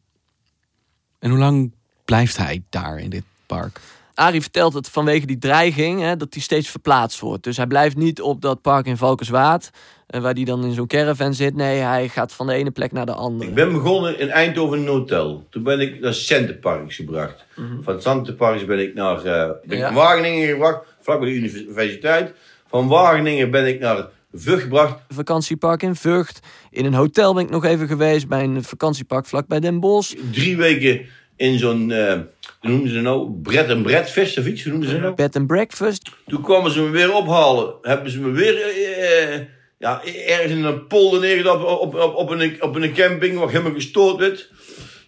En 1.19 1.29
hoe 1.29 1.39
lang 1.39 1.73
blijft 2.05 2.37
hij 2.37 2.63
daar 2.69 2.99
in 2.99 3.09
dit 3.09 3.23
park? 3.45 3.79
Arie 4.13 4.41
vertelt 4.41 4.73
het 4.73 4.89
vanwege 4.89 5.25
die 5.25 5.37
dreiging, 5.37 6.01
hè, 6.01 6.17
dat 6.17 6.33
hij 6.33 6.41
steeds 6.41 6.69
verplaatst 6.69 7.19
wordt. 7.19 7.43
Dus 7.43 7.57
hij 7.57 7.67
blijft 7.67 7.95
niet 7.95 8.21
op 8.21 8.41
dat 8.41 8.61
park 8.61 8.85
in 8.85 8.97
Valkenswaard, 8.97 9.69
eh, 10.07 10.21
waar 10.21 10.33
hij 10.33 10.43
dan 10.43 10.63
in 10.63 10.71
zo'n 10.71 10.87
caravan 10.87 11.33
zit. 11.33 11.55
Nee, 11.55 11.79
hij 11.79 12.09
gaat 12.09 12.33
van 12.33 12.47
de 12.47 12.53
ene 12.53 12.71
plek 12.71 12.91
naar 12.91 13.05
de 13.05 13.13
andere. 13.13 13.49
Ik 13.49 13.55
ben 13.55 13.71
begonnen 13.71 14.19
in 14.19 14.29
Eindhoven 14.29 14.77
in 14.77 14.83
een 14.83 14.89
hotel. 14.89 15.47
Toen 15.49 15.63
ben 15.63 15.79
ik 15.79 15.99
naar 15.99 16.13
Centenparks 16.13 16.95
gebracht. 16.95 17.45
Mhm. 17.55 17.81
Van 17.81 18.01
Centenparks 18.01 18.65
ben 18.65 18.79
ik 18.79 18.93
naar, 18.93 19.17
uh, 19.17 19.23
ben 19.23 19.77
ik 19.77 19.79
naar 19.79 19.93
Wageningen 19.93 20.47
gebracht, 20.47 20.85
vlak 20.99 21.19
bij 21.19 21.29
de 21.29 21.35
universiteit. 21.35 22.33
Van 22.67 22.87
Wageningen 22.87 23.51
ben 23.51 23.67
ik 23.67 23.79
naar 23.79 24.07
Vught 24.33 24.61
gebracht. 24.61 24.99
Vakantiepark 25.07 25.83
in 25.83 25.95
Vught. 25.95 26.39
In 26.69 26.85
een 26.85 26.93
hotel 26.93 27.33
ben 27.33 27.43
ik 27.43 27.49
nog 27.49 27.65
even 27.65 27.87
geweest 27.87 28.27
bij 28.27 28.43
een 28.43 28.63
vakantiepark 28.63 29.25
vlak 29.25 29.47
bij 29.47 29.59
Den 29.59 29.79
Bosch. 29.79 30.13
Drie 30.31 30.57
weken 30.57 31.05
in 31.35 31.59
zo'n, 31.59 31.89
uh, 31.89 32.13
hoe 32.59 32.69
noemen 32.69 32.89
ze 32.89 33.01
nou? 33.01 33.31
Bred 33.41 33.69
and 33.69 33.83
breakfast 33.83 34.37
of 34.37 34.45
iets, 34.45 34.63
hoe 34.63 34.71
noemen 34.71 34.89
ze 34.89 34.97
nou? 34.97 35.13
Bed 35.13 35.35
and 35.35 35.47
breakfast. 35.47 36.09
Toen 36.25 36.41
kwamen 36.41 36.71
ze 36.71 36.81
me 36.81 36.89
weer 36.89 37.13
ophalen. 37.13 37.73
Hebben 37.81 38.11
ze 38.11 38.19
me 38.19 38.31
weer 38.31 38.53
uh, 38.53 39.45
ja, 39.79 40.01
ergens 40.27 40.51
in 40.51 40.63
een 40.63 40.87
polder 40.87 41.19
neergedaan 41.19 41.65
op, 41.65 41.95
op, 41.95 42.15
op, 42.15 42.29
een, 42.29 42.63
op 42.63 42.75
een 42.75 42.93
camping 42.93 43.37
waar 43.37 43.49
helemaal 43.49 43.73
gestoord 43.73 44.17
werd. 44.17 44.51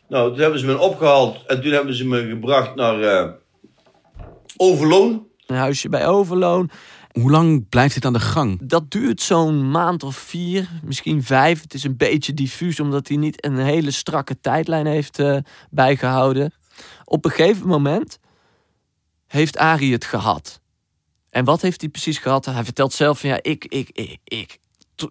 Nou, 0.08 0.32
toen 0.32 0.42
hebben 0.42 0.60
ze 0.60 0.66
me 0.66 0.78
opgehaald 0.78 1.38
en 1.48 1.62
toen 1.62 1.72
hebben 1.72 1.94
ze 1.94 2.08
me 2.08 2.28
gebracht 2.28 2.76
naar 2.76 3.00
uh, 3.00 3.32
Overloon. 4.58 5.28
Een 5.46 5.56
huisje 5.56 5.90
bij 5.90 6.08
Overloon. 6.08 6.70
Hoe 7.20 7.32
lang 7.32 7.70
blijft 7.70 7.94
dit 7.94 8.06
aan 8.06 8.14
de 8.14 8.20
gang? 8.20 8.60
Dat 8.64 8.92
duurt 8.92 9.22
zo'n 9.22 9.72
maand 9.72 10.04
of 10.04 10.16
vier, 10.16 10.70
misschien 10.84 11.24
vijf. 11.24 11.62
Het 11.62 11.74
is 11.74 11.84
een 11.84 11.98
beetje 11.98 12.34
diffuus, 12.34 12.80
omdat 12.80 13.08
hij 13.08 13.18
niet 13.18 13.46
een 13.46 13.58
hele 13.58 13.92
strakke 13.92 14.40
tijdlijn 14.42 14.86
heeft 14.86 15.20
uh, 15.20 15.38
bijgehouden. 15.70 16.54
Op 17.06 17.26
een 17.26 17.32
gegeven 17.32 17.68
moment 17.68 18.20
heeft 19.28 19.58
Arie 19.58 19.94
het 19.94 20.06
gehad. 20.06 20.62
En 21.30 21.46
wat 21.46 21.62
heeft 21.62 21.82
hij 21.82 21.90
precies 21.90 22.18
gehad? 22.18 22.46
Hij 22.46 22.64
vertelt 22.64 22.94
zelf 22.94 23.20
van 23.20 23.30
ja, 23.30 23.40
ik, 23.42 23.66
ik, 23.66 23.90
ik, 23.94 24.18
ik, 24.24 24.58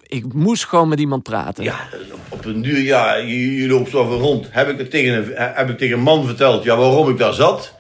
ik 0.03 0.33
moest 0.33 0.65
gewoon 0.65 0.89
met 0.89 1.01
iemand 1.01 1.23
praten. 1.23 1.65
Ja, 1.65 1.89
op 2.29 2.45
een 2.45 2.63
duur, 2.63 2.81
ja, 2.81 3.15
je, 3.15 3.57
je 3.57 3.69
loopt 3.69 3.91
zo 3.91 4.03
rond. 4.03 4.47
Heb 4.51 4.69
ik, 4.69 4.79
het 4.79 4.91
tegen 4.91 5.15
een, 5.15 5.55
heb 5.55 5.71
ik 5.71 5.79
tegen 5.79 5.97
een 5.97 6.03
man 6.03 6.27
verteld 6.27 6.65
ja, 6.65 6.77
waarom 6.77 7.09
ik 7.09 7.19
daar 7.19 7.35
zat? 7.35 7.74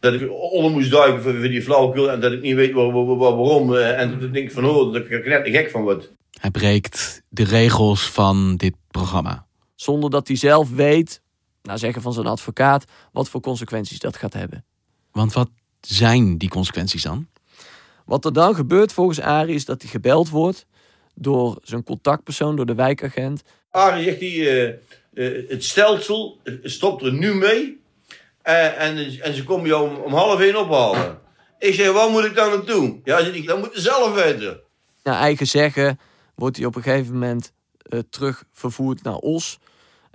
Dat 0.00 0.14
ik 0.14 0.30
onder 0.30 0.70
moest 0.70 0.90
duiken 0.90 1.22
voor, 1.22 1.34
voor 1.34 1.48
die 1.48 1.62
flauwekul 1.62 2.10
en 2.10 2.20
dat 2.20 2.32
ik 2.32 2.40
niet 2.40 2.54
weet 2.54 2.72
waar, 2.72 2.92
waar, 2.92 3.04
waar, 3.04 3.36
waarom. 3.36 3.74
En 3.76 4.18
toen 4.18 4.32
denk 4.32 4.46
ik 4.46 4.52
van, 4.52 4.64
oh, 4.64 4.92
dat 4.92 5.04
ik 5.04 5.10
er 5.10 5.28
net 5.28 5.48
gek 5.48 5.70
van 5.70 5.82
word. 5.82 6.12
Hij 6.40 6.50
breekt 6.50 7.22
de 7.28 7.44
regels 7.44 8.02
van 8.10 8.56
dit 8.56 8.74
programma. 8.90 9.46
Zonder 9.74 10.10
dat 10.10 10.28
hij 10.28 10.36
zelf 10.36 10.70
weet, 10.70 11.22
nou 11.62 11.78
zeggen 11.78 12.02
van 12.02 12.12
zijn 12.12 12.26
advocaat, 12.26 12.84
wat 13.12 13.28
voor 13.28 13.40
consequenties 13.40 13.98
dat 13.98 14.16
gaat 14.16 14.32
hebben. 14.32 14.64
Want 15.12 15.32
wat 15.32 15.50
zijn 15.80 16.38
die 16.38 16.48
consequenties 16.48 17.02
dan? 17.02 17.28
Wat 18.04 18.24
er 18.24 18.32
dan 18.32 18.54
gebeurt 18.54 18.92
volgens 18.92 19.20
Arie 19.20 19.54
is 19.54 19.64
dat 19.64 19.82
hij 19.82 19.90
gebeld 19.90 20.28
wordt 20.28 20.66
door 21.14 21.58
zijn 21.62 21.84
contactpersoon, 21.84 22.56
door 22.56 22.66
de 22.66 22.74
wijkagent. 22.74 23.42
Arie 23.70 24.04
zegt 24.04 24.20
hij, 24.20 24.30
uh, 24.30 24.74
uh, 25.12 25.48
het 25.48 25.64
stelsel 25.64 26.38
stopt 26.62 27.02
er 27.02 27.12
nu 27.12 27.34
mee. 27.34 27.80
Uh, 28.48 28.82
en, 28.82 29.20
en 29.20 29.34
ze 29.34 29.44
komen 29.44 29.66
jou 29.66 29.90
om, 29.90 29.96
om 29.96 30.12
half 30.12 30.40
één 30.40 30.56
ophalen. 30.56 31.18
Ik 31.58 31.74
zeg, 31.74 31.92
wat 31.92 32.10
moet 32.10 32.24
ik 32.24 32.34
dan 32.34 32.50
naartoe? 32.50 33.00
Ja, 33.04 33.18
ik, 33.18 33.46
dat 33.46 33.58
moet 33.58 33.74
je 33.74 33.80
zelf 33.80 34.14
weten. 34.14 34.60
Naar 35.02 35.20
eigen 35.20 35.46
zeggen 35.46 35.98
wordt 36.34 36.56
hij 36.56 36.66
op 36.66 36.76
een 36.76 36.82
gegeven 36.82 37.12
moment 37.12 37.52
terug 38.10 38.44
vervoerd 38.52 39.02
naar 39.02 39.16
Os. 39.16 39.58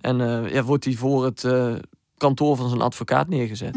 En 0.01 0.17
ja, 0.51 0.63
wordt 0.63 0.85
hij 0.85 0.93
voor 0.93 1.25
het 1.25 1.47
kantoor 2.17 2.55
van 2.55 2.69
zijn 2.69 2.81
advocaat 2.81 3.27
neergezet. 3.27 3.75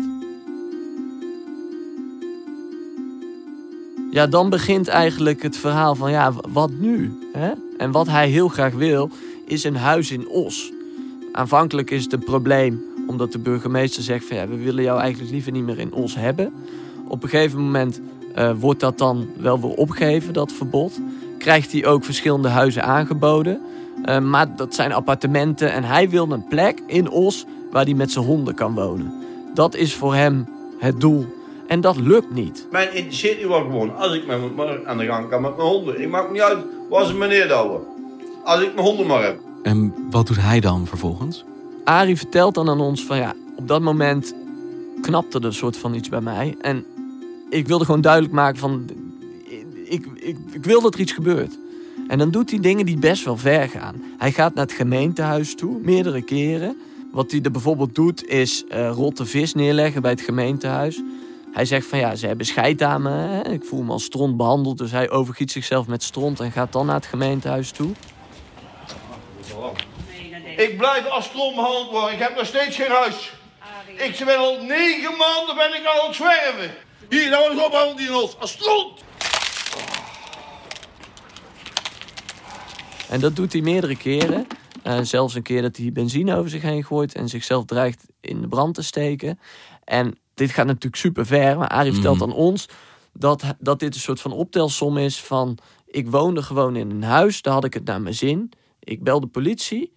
Ja, 4.11 4.27
dan 4.27 4.51
begint 4.51 4.89
eigenlijk 4.89 5.43
het 5.43 5.57
verhaal 5.57 5.95
van 5.95 6.11
ja, 6.11 6.33
wat 6.49 6.71
nu? 6.71 7.19
Hè? 7.33 7.53
En 7.79 7.91
wat 7.91 8.07
hij 8.07 8.29
heel 8.29 8.49
graag 8.49 8.73
wil, 8.73 9.11
is 9.47 9.65
een 9.65 9.77
huis 9.77 10.11
in 10.11 10.29
Os. 10.29 10.73
Aanvankelijk 11.33 11.91
is 11.91 12.03
het 12.03 12.13
een 12.13 12.25
probleem 12.25 12.83
omdat 13.09 13.33
de 13.33 13.39
burgemeester 13.39 14.03
zegt 14.03 14.25
van 14.25 14.37
ja, 14.37 14.49
we 14.49 14.57
willen 14.57 14.83
jou 14.83 15.01
eigenlijk 15.01 15.33
liever 15.33 15.53
niet 15.53 15.65
meer 15.65 15.79
in 15.79 15.93
Os 15.93 16.15
hebben. 16.15 16.53
Op 17.09 17.23
een 17.23 17.29
gegeven 17.29 17.61
moment 17.61 18.01
uh, 18.37 18.51
wordt 18.59 18.81
dat 18.81 18.99
dan 18.99 19.29
wel 19.37 19.61
weer 19.61 19.71
opgegeven, 19.71 20.33
dat 20.33 20.53
verbod. 20.53 21.01
Krijgt 21.39 21.73
hij 21.73 21.87
ook 21.87 22.05
verschillende 22.05 22.49
huizen 22.49 22.85
aangeboden. 22.85 23.61
Uh, 24.05 24.19
maar 24.19 24.57
dat 24.57 24.75
zijn 24.75 24.93
appartementen 24.93 25.73
en 25.73 25.85
hij 25.85 26.09
wil 26.09 26.31
een 26.31 26.49
plek 26.49 26.83
in 26.87 27.11
Os 27.11 27.45
waar 27.71 27.85
hij 27.85 27.95
met 27.95 28.11
zijn 28.11 28.25
honden 28.25 28.55
kan 28.55 28.75
wonen. 28.75 29.13
Dat 29.55 29.75
is 29.75 29.95
voor 29.95 30.15
hem 30.15 30.49
het 30.79 31.01
doel. 31.01 31.27
En 31.67 31.81
dat 31.81 31.97
lukt 31.97 32.35
niet. 32.35 32.67
Mijn 32.71 32.95
interesseert 32.95 33.39
niet 33.39 33.49
wel 33.49 33.61
gewoon. 33.61 33.97
Als 33.97 34.15
ik 34.15 34.27
met 34.27 34.57
me 34.57 34.81
aan 34.85 34.99
de 34.99 35.05
gang 35.05 35.29
kan 35.29 35.43
met 35.43 35.57
mijn 35.57 35.69
honden. 35.69 36.01
Ik 36.01 36.09
maak 36.09 36.33
niet 36.33 36.41
uit 36.41 36.59
waar 36.89 37.07
ze 37.07 37.15
me 37.15 37.27
neerdouwen. 37.27 37.81
Als 38.45 38.61
ik 38.61 38.75
mijn 38.75 38.87
honden 38.87 39.07
maar 39.07 39.23
heb. 39.23 39.39
En 39.63 39.95
wat 40.11 40.27
doet 40.27 40.41
hij 40.41 40.61
dan 40.61 40.87
vervolgens? 40.87 41.45
Arie 41.89 42.17
vertelt 42.17 42.55
dan 42.55 42.69
aan 42.69 42.81
ons 42.81 43.05
van 43.05 43.17
ja, 43.17 43.35
op 43.57 43.69
dat 43.69 43.81
moment 43.81 44.35
knapte 45.01 45.39
er 45.39 45.45
een 45.45 45.53
soort 45.53 45.77
van 45.77 45.95
iets 45.95 46.09
bij 46.09 46.21
mij. 46.21 46.57
En 46.61 46.85
ik 47.51 47.67
wilde 47.67 47.85
gewoon 47.85 48.01
duidelijk 48.01 48.33
maken 48.33 48.59
van, 48.59 48.85
ik, 49.85 50.07
ik, 50.15 50.37
ik 50.51 50.65
wil 50.65 50.81
dat 50.81 50.95
er 50.95 51.01
iets 51.01 51.13
gebeurt. 51.13 51.59
En 52.09 52.19
dan 52.19 52.31
doet 52.31 52.51
hij 52.51 52.61
dingen 52.61 52.87
die 52.87 52.99
best 52.99 53.25
wel 53.25 53.37
ver 53.37 53.69
gaan. 53.69 54.03
Hij 54.19 54.33
gaat 54.33 54.55
naar 54.55 54.65
het 54.65 54.75
gemeentehuis 54.75 55.55
toe, 55.55 55.79
meerdere 55.81 56.23
keren. 56.23 56.77
Wat 57.13 57.31
hij 57.31 57.41
er 57.43 57.51
bijvoorbeeld 57.51 57.95
doet, 57.95 58.27
is 58.27 58.65
uh, 58.71 58.91
rotte 58.91 59.27
vis 59.27 59.55
neerleggen 59.55 60.03
bij 60.03 60.11
het 60.11 60.21
gemeentehuis. 60.21 61.03
Hij 61.53 61.65
zegt 61.65 61.87
van 61.87 61.99
ja, 61.99 62.15
ze 62.15 62.27
hebben 62.27 62.47
scheid 62.47 62.83
aan 62.83 63.03
me. 63.03 63.43
Ik 63.51 63.65
voel 63.65 63.83
me 63.83 63.93
als 63.93 64.05
stront 64.05 64.37
behandeld. 64.37 64.79
Dus 64.79 64.91
hij 64.91 65.11
overgiet 65.11 65.51
zichzelf 65.51 65.87
met 65.87 66.03
stront 66.03 66.41
en 66.41 66.53
gaat 66.53 66.73
dan 66.73 66.87
naar 66.87 66.95
het 66.95 67.07
gemeentehuis 67.07 67.71
toe. 67.71 67.91
Ik 70.59 70.77
blijf 70.77 71.07
als 71.07 71.25
stront 71.25 71.55
behandeld 71.55 71.91
worden. 71.91 72.13
Ik 72.13 72.19
heb 72.19 72.37
nog 72.37 72.47
steeds 72.47 72.77
geen 72.77 72.91
huis. 72.91 73.33
Ik 73.97 74.23
ben 74.25 74.39
al 74.39 74.63
negen 74.63 75.17
maanden 75.17 75.57
ben 75.57 75.75
ik 75.75 75.87
al 75.87 76.01
aan 76.01 76.07
het 76.07 76.17
zwerven. 76.17 76.71
Hier, 77.09 77.31
nou 77.31 77.51
eens 77.51 77.65
ophouden 77.65 77.97
die 77.97 78.17
ons. 78.17 78.39
Als 78.39 78.51
stront. 78.51 79.01
En 83.09 83.21
dat 83.21 83.37
doet 83.37 83.53
hij 83.53 83.63
meerdere 83.63 83.97
keren. 83.97 84.47
Uh, 84.85 84.99
zelfs 85.03 85.35
een 85.35 85.43
keer 85.43 85.63
dat 85.63 85.77
hij 85.77 85.93
benzine 85.93 86.37
over 86.37 86.51
zich 86.51 86.63
heen 86.63 86.85
gooit 86.85 87.15
en 87.15 87.29
zichzelf 87.29 87.65
dreigt 87.65 88.07
in 88.21 88.41
de 88.41 88.49
brand 88.49 88.75
te 88.75 88.83
steken. 88.83 89.39
En 89.85 90.19
dit 90.35 90.51
gaat 90.51 90.67
natuurlijk 90.67 90.97
super 90.97 91.27
ver. 91.27 91.59
Maar 91.59 91.69
Arie 91.69 91.93
vertelt 91.93 92.23
aan 92.23 92.33
ons 92.33 92.69
dat, 93.13 93.43
dat 93.59 93.81
dit 93.81 93.95
een 93.95 94.01
soort 94.01 94.21
van 94.21 94.33
optelsom 94.33 94.97
is 94.97 95.21
van... 95.21 95.59
Ik 95.87 96.09
woonde 96.09 96.43
gewoon 96.43 96.77
in 96.77 96.91
een 96.91 97.03
huis, 97.03 97.43
daar 97.43 97.55
had 97.55 97.65
ik 97.65 97.75
het 97.75 97.85
naar 97.85 98.01
mijn 98.01 98.15
zin. 98.15 98.53
Ik 98.81 99.03
bel 99.03 99.21
de 99.21 99.27
politie 99.27 99.97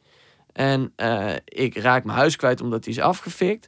en 0.54 0.94
uh, 0.98 1.34
ik 1.46 1.78
raak 1.78 2.04
mijn 2.04 2.18
huis 2.18 2.36
kwijt 2.36 2.62
omdat 2.62 2.86
hij 2.86 2.94
is 2.94 3.00
afgefikt. 3.00 3.68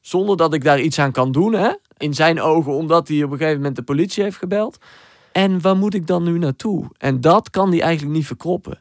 Zonder 0.00 0.36
dat 0.36 0.54
ik 0.54 0.64
daar 0.64 0.80
iets 0.80 0.98
aan 0.98 1.12
kan 1.12 1.32
doen, 1.32 1.52
hè? 1.52 1.72
in 1.96 2.14
zijn 2.14 2.40
ogen, 2.40 2.72
omdat 2.72 3.08
hij 3.08 3.22
op 3.22 3.30
een 3.30 3.38
gegeven 3.38 3.56
moment 3.56 3.76
de 3.76 3.82
politie 3.82 4.22
heeft 4.22 4.36
gebeld. 4.36 4.78
En 5.32 5.60
waar 5.60 5.76
moet 5.76 5.94
ik 5.94 6.06
dan 6.06 6.22
nu 6.22 6.38
naartoe? 6.38 6.90
En 6.98 7.20
dat 7.20 7.50
kan 7.50 7.70
hij 7.70 7.80
eigenlijk 7.80 8.16
niet 8.16 8.26
verkroppen. 8.26 8.80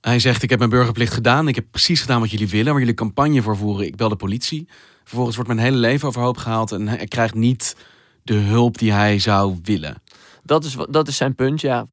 Hij 0.00 0.18
zegt, 0.18 0.42
ik 0.42 0.50
heb 0.50 0.58
mijn 0.58 0.70
burgerplicht 0.70 1.12
gedaan. 1.12 1.48
Ik 1.48 1.54
heb 1.54 1.64
precies 1.70 2.00
gedaan 2.00 2.20
wat 2.20 2.30
jullie 2.30 2.48
willen, 2.48 2.70
waar 2.72 2.80
jullie 2.80 2.94
campagne 2.94 3.42
voor 3.42 3.56
voeren. 3.56 3.86
Ik 3.86 3.96
bel 3.96 4.08
de 4.08 4.16
politie. 4.16 4.68
Vervolgens 5.04 5.36
wordt 5.36 5.50
mijn 5.50 5.66
hele 5.66 5.76
leven 5.76 6.08
overhoop 6.08 6.36
gehaald 6.36 6.72
en 6.72 6.88
hij 6.88 7.06
krijgt 7.06 7.34
niet 7.34 7.76
de 8.22 8.34
hulp 8.34 8.78
die 8.78 8.92
hij 8.92 9.18
zou 9.18 9.58
willen. 9.62 10.02
Dat 10.42 10.64
is, 10.64 10.76
dat 10.90 11.08
is 11.08 11.16
zijn 11.16 11.34
punt, 11.34 11.60
ja. 11.60 11.86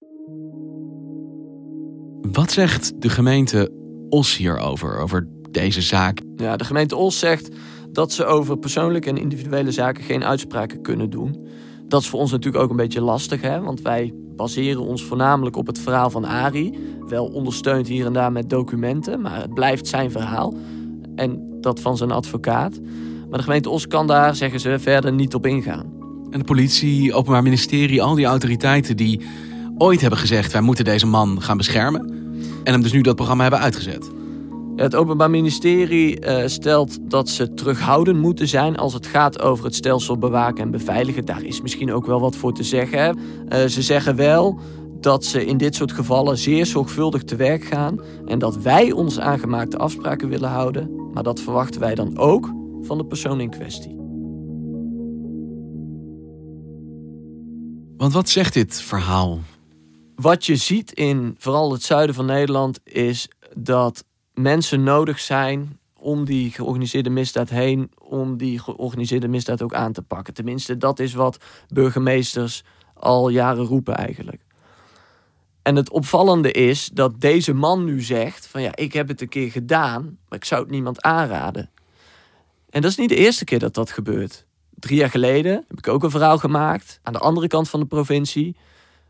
Wat 2.21 2.51
zegt 2.51 3.01
de 3.01 3.09
gemeente 3.09 3.71
Os 4.09 4.37
hierover, 4.37 4.99
over 4.99 5.27
deze 5.51 5.81
zaak? 5.81 6.21
Ja, 6.35 6.57
de 6.57 6.63
gemeente 6.63 6.95
Os 6.95 7.19
zegt 7.19 7.49
dat 7.91 8.11
ze 8.11 8.25
over 8.25 8.57
persoonlijke 8.57 9.09
en 9.09 9.17
individuele 9.17 9.71
zaken 9.71 10.03
geen 10.03 10.23
uitspraken 10.23 10.81
kunnen 10.81 11.09
doen. 11.09 11.47
Dat 11.87 12.01
is 12.01 12.07
voor 12.07 12.19
ons 12.19 12.31
natuurlijk 12.31 12.63
ook 12.63 12.69
een 12.69 12.75
beetje 12.75 13.01
lastig, 13.01 13.41
hè? 13.41 13.61
want 13.61 13.81
wij 13.81 14.13
baseren 14.35 14.81
ons 14.81 15.03
voornamelijk 15.03 15.55
op 15.55 15.67
het 15.67 15.79
verhaal 15.79 16.09
van 16.09 16.25
Ari. 16.25 16.79
wel 17.07 17.25
ondersteund 17.25 17.87
hier 17.87 18.05
en 18.05 18.13
daar 18.13 18.31
met 18.31 18.49
documenten, 18.49 19.21
maar 19.21 19.41
het 19.41 19.53
blijft 19.53 19.87
zijn 19.87 20.11
verhaal. 20.11 20.53
En 21.15 21.57
dat 21.61 21.79
van 21.79 21.97
zijn 21.97 22.11
advocaat. 22.11 22.79
Maar 23.29 23.37
de 23.37 23.43
gemeente 23.43 23.69
Os 23.69 23.87
kan 23.87 24.07
daar, 24.07 24.35
zeggen 24.35 24.59
ze, 24.59 24.79
verder 24.79 25.13
niet 25.13 25.33
op 25.33 25.45
ingaan. 25.45 25.95
En 26.29 26.39
de 26.39 26.45
politie, 26.45 27.13
openbaar 27.13 27.43
ministerie, 27.43 28.01
al 28.01 28.15
die 28.15 28.25
autoriteiten 28.25 28.97
die 28.97 29.21
ooit 29.77 30.01
hebben 30.01 30.19
gezegd... 30.19 30.51
wij 30.51 30.61
moeten 30.61 30.85
deze 30.85 31.05
man 31.05 31.41
gaan 31.41 31.57
beschermen. 31.57 32.16
En 32.67 32.73
hem 32.73 32.81
dus 32.81 32.91
nu 32.91 33.01
dat 33.01 33.15
programma 33.15 33.41
hebben 33.41 33.59
uitgezet. 33.59 34.09
Het 34.75 34.95
Openbaar 34.95 35.29
Ministerie 35.29 36.25
uh, 36.25 36.47
stelt 36.47 36.97
dat 37.01 37.29
ze 37.29 37.53
terughoudend 37.53 38.17
moeten 38.19 38.47
zijn 38.47 38.77
als 38.77 38.93
het 38.93 39.05
gaat 39.07 39.41
over 39.41 39.65
het 39.65 39.75
stelsel 39.75 40.17
bewaken 40.17 40.63
en 40.63 40.71
beveiligen. 40.71 41.25
Daar 41.25 41.43
is 41.43 41.61
misschien 41.61 41.93
ook 41.93 42.05
wel 42.05 42.19
wat 42.19 42.35
voor 42.35 42.53
te 42.53 42.63
zeggen. 42.63 43.17
Uh, 43.17 43.65
ze 43.65 43.81
zeggen 43.81 44.15
wel 44.15 44.59
dat 44.99 45.25
ze 45.25 45.45
in 45.45 45.57
dit 45.57 45.75
soort 45.75 45.91
gevallen 45.91 46.37
zeer 46.37 46.65
zorgvuldig 46.65 47.23
te 47.23 47.35
werk 47.35 47.63
gaan 47.63 48.01
en 48.25 48.39
dat 48.39 48.57
wij 48.57 48.91
ons 48.91 49.19
aangemaakte 49.19 49.77
afspraken 49.77 50.29
willen 50.29 50.49
houden. 50.49 51.09
Maar 51.13 51.23
dat 51.23 51.39
verwachten 51.39 51.81
wij 51.81 51.95
dan 51.95 52.17
ook 52.17 52.53
van 52.81 52.97
de 52.97 53.05
persoon 53.05 53.39
in 53.39 53.49
kwestie. 53.49 53.95
Want 57.97 58.13
wat 58.13 58.29
zegt 58.29 58.53
dit 58.53 58.81
verhaal? 58.81 59.39
Wat 60.21 60.45
je 60.45 60.55
ziet 60.55 60.91
in 60.91 61.35
vooral 61.37 61.71
het 61.71 61.83
zuiden 61.83 62.15
van 62.15 62.25
Nederland 62.25 62.79
is 62.83 63.27
dat 63.53 64.05
mensen 64.33 64.83
nodig 64.83 65.19
zijn 65.19 65.79
om 65.93 66.25
die 66.25 66.51
georganiseerde 66.51 67.09
misdaad 67.09 67.49
heen, 67.49 67.91
om 67.97 68.37
die 68.37 68.59
georganiseerde 68.59 69.27
misdaad 69.27 69.61
ook 69.61 69.73
aan 69.73 69.93
te 69.93 70.01
pakken. 70.01 70.33
Tenminste, 70.33 70.77
dat 70.77 70.99
is 70.99 71.13
wat 71.13 71.37
burgemeesters 71.67 72.63
al 72.93 73.29
jaren 73.29 73.65
roepen 73.65 73.95
eigenlijk. 73.95 74.41
En 75.61 75.75
het 75.75 75.89
opvallende 75.89 76.51
is 76.51 76.89
dat 76.93 77.21
deze 77.21 77.53
man 77.53 77.83
nu 77.83 78.01
zegt: 78.01 78.47
van 78.47 78.61
ja, 78.61 78.75
ik 78.75 78.93
heb 78.93 79.07
het 79.07 79.21
een 79.21 79.29
keer 79.29 79.51
gedaan, 79.51 80.17
maar 80.29 80.37
ik 80.37 80.45
zou 80.45 80.61
het 80.61 80.71
niemand 80.71 81.01
aanraden. 81.01 81.69
En 82.69 82.81
dat 82.81 82.91
is 82.91 82.97
niet 82.97 83.09
de 83.09 83.15
eerste 83.15 83.43
keer 83.43 83.59
dat 83.59 83.73
dat 83.73 83.91
gebeurt. 83.91 84.45
Drie 84.69 84.97
jaar 84.97 85.09
geleden 85.09 85.65
heb 85.67 85.77
ik 85.77 85.87
ook 85.87 86.03
een 86.03 86.11
verhaal 86.11 86.37
gemaakt 86.37 86.99
aan 87.03 87.13
de 87.13 87.19
andere 87.19 87.47
kant 87.47 87.69
van 87.69 87.79
de 87.79 87.85
provincie, 87.85 88.55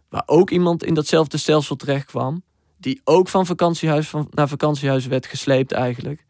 waar 0.09 0.23
ook 0.25 0.49
iemand 0.49 0.83
in 0.83 0.93
datzelfde 0.93 1.37
stelsel 1.37 1.75
terecht 1.75 2.05
kwam 2.05 2.43
die 2.77 3.01
ook 3.03 3.27
van 3.27 3.45
vakantiehuis 3.45 4.09
van, 4.09 4.27
naar 4.31 4.47
vakantiehuis 4.47 5.05
werd 5.05 5.25
gesleept 5.25 5.71
eigenlijk. 5.71 6.25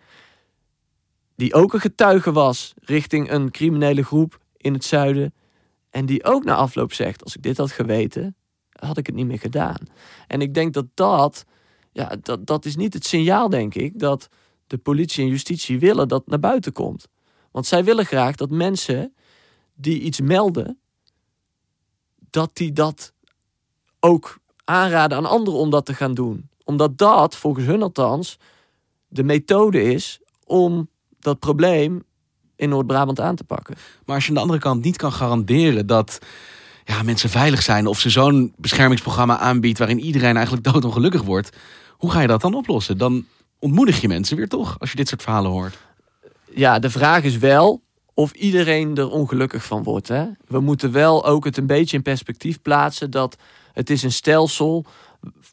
Die 1.35 1.53
ook 1.53 1.73
een 1.73 1.79
getuige 1.79 2.31
was 2.31 2.73
richting 2.81 3.31
een 3.31 3.51
criminele 3.51 4.03
groep 4.03 4.39
in 4.57 4.73
het 4.73 4.83
zuiden. 4.83 5.33
En 5.89 6.05
die 6.05 6.23
ook 6.23 6.43
na 6.43 6.55
afloop 6.55 6.93
zegt, 6.93 7.23
als 7.23 7.35
ik 7.35 7.41
dit 7.41 7.57
had 7.57 7.71
geweten, 7.71 8.35
had 8.69 8.97
ik 8.97 9.05
het 9.05 9.15
niet 9.15 9.27
meer 9.27 9.39
gedaan. 9.39 9.79
En 10.27 10.41
ik 10.41 10.53
denk 10.53 10.73
dat 10.73 10.85
dat, 10.93 11.45
ja, 11.91 12.15
dat, 12.21 12.47
dat 12.47 12.65
is 12.65 12.75
niet 12.75 12.93
het 12.93 13.05
signaal, 13.05 13.49
denk 13.49 13.75
ik, 13.75 13.99
dat 13.99 14.29
de 14.67 14.77
politie 14.77 15.23
en 15.23 15.29
justitie 15.29 15.79
willen 15.79 16.07
dat 16.07 16.27
naar 16.27 16.39
buiten 16.39 16.71
komt. 16.71 17.07
Want 17.51 17.65
zij 17.65 17.83
willen 17.83 18.05
graag 18.05 18.35
dat 18.35 18.49
mensen 18.49 19.13
die 19.73 19.99
iets 19.99 20.21
melden, 20.21 20.79
dat 22.29 22.55
die 22.55 22.71
dat 22.71 23.13
ook 23.99 24.39
aanraden 24.63 25.17
aan 25.17 25.25
anderen 25.25 25.59
om 25.59 25.69
dat 25.69 25.85
te 25.85 25.93
gaan 25.93 26.13
doen. 26.13 26.49
Omdat 26.63 26.97
dat, 26.97 27.35
volgens 27.35 27.65
hun 27.65 27.81
althans, 27.81 28.37
de 29.07 29.23
methode 29.23 29.83
is 29.83 30.19
om 30.45 30.89
dat 31.19 31.39
probleem 31.39 32.03
in 32.55 32.69
Noord-Brabant 32.69 33.19
aan 33.19 33.35
te 33.35 33.43
pakken. 33.43 33.75
Maar 34.05 34.15
als 34.15 34.23
je 34.23 34.29
aan 34.29 34.35
de 34.35 34.41
andere 34.41 34.59
kant 34.59 34.83
niet 34.83 34.97
kan 34.97 35.11
garanderen 35.11 35.87
dat 35.87 36.19
ja, 36.85 37.03
mensen 37.03 37.29
veilig 37.29 37.61
zijn 37.61 37.87
of 37.87 37.99
ze 37.99 38.09
zo'n 38.09 38.53
beschermingsprogramma 38.57 39.37
aanbiedt 39.37 39.77
waarin 39.77 39.99
iedereen 39.99 40.35
eigenlijk 40.35 40.65
doodongelukkig 40.71 41.23
wordt, 41.23 41.57
hoe 41.91 42.11
ga 42.11 42.21
je 42.21 42.27
dat 42.27 42.41
dan 42.41 42.53
oplossen? 42.53 42.97
Dan 42.97 43.25
ontmoedig 43.59 44.01
je 44.01 44.07
mensen 44.07 44.37
weer 44.37 44.47
toch 44.47 44.79
als 44.79 44.89
je 44.89 44.95
dit 44.95 45.07
soort 45.07 45.21
verhalen 45.23 45.51
hoort. 45.51 45.77
Ja, 46.49 46.79
de 46.79 46.89
vraag 46.89 47.23
is 47.23 47.37
wel 47.37 47.81
of 48.13 48.31
iedereen 48.31 48.97
er 48.97 49.09
ongelukkig 49.09 49.65
van 49.65 49.83
wordt. 49.83 50.07
Hè? 50.07 50.25
We 50.47 50.59
moeten 50.59 50.91
wel 50.91 51.25
ook 51.25 51.45
het 51.45 51.57
een 51.57 51.67
beetje 51.67 51.97
in 51.97 52.03
perspectief 52.03 52.61
plaatsen 52.61 53.11
dat 53.11 53.37
het 53.77 53.89
is 53.89 54.03
een 54.03 54.11
stelsel, 54.11 54.85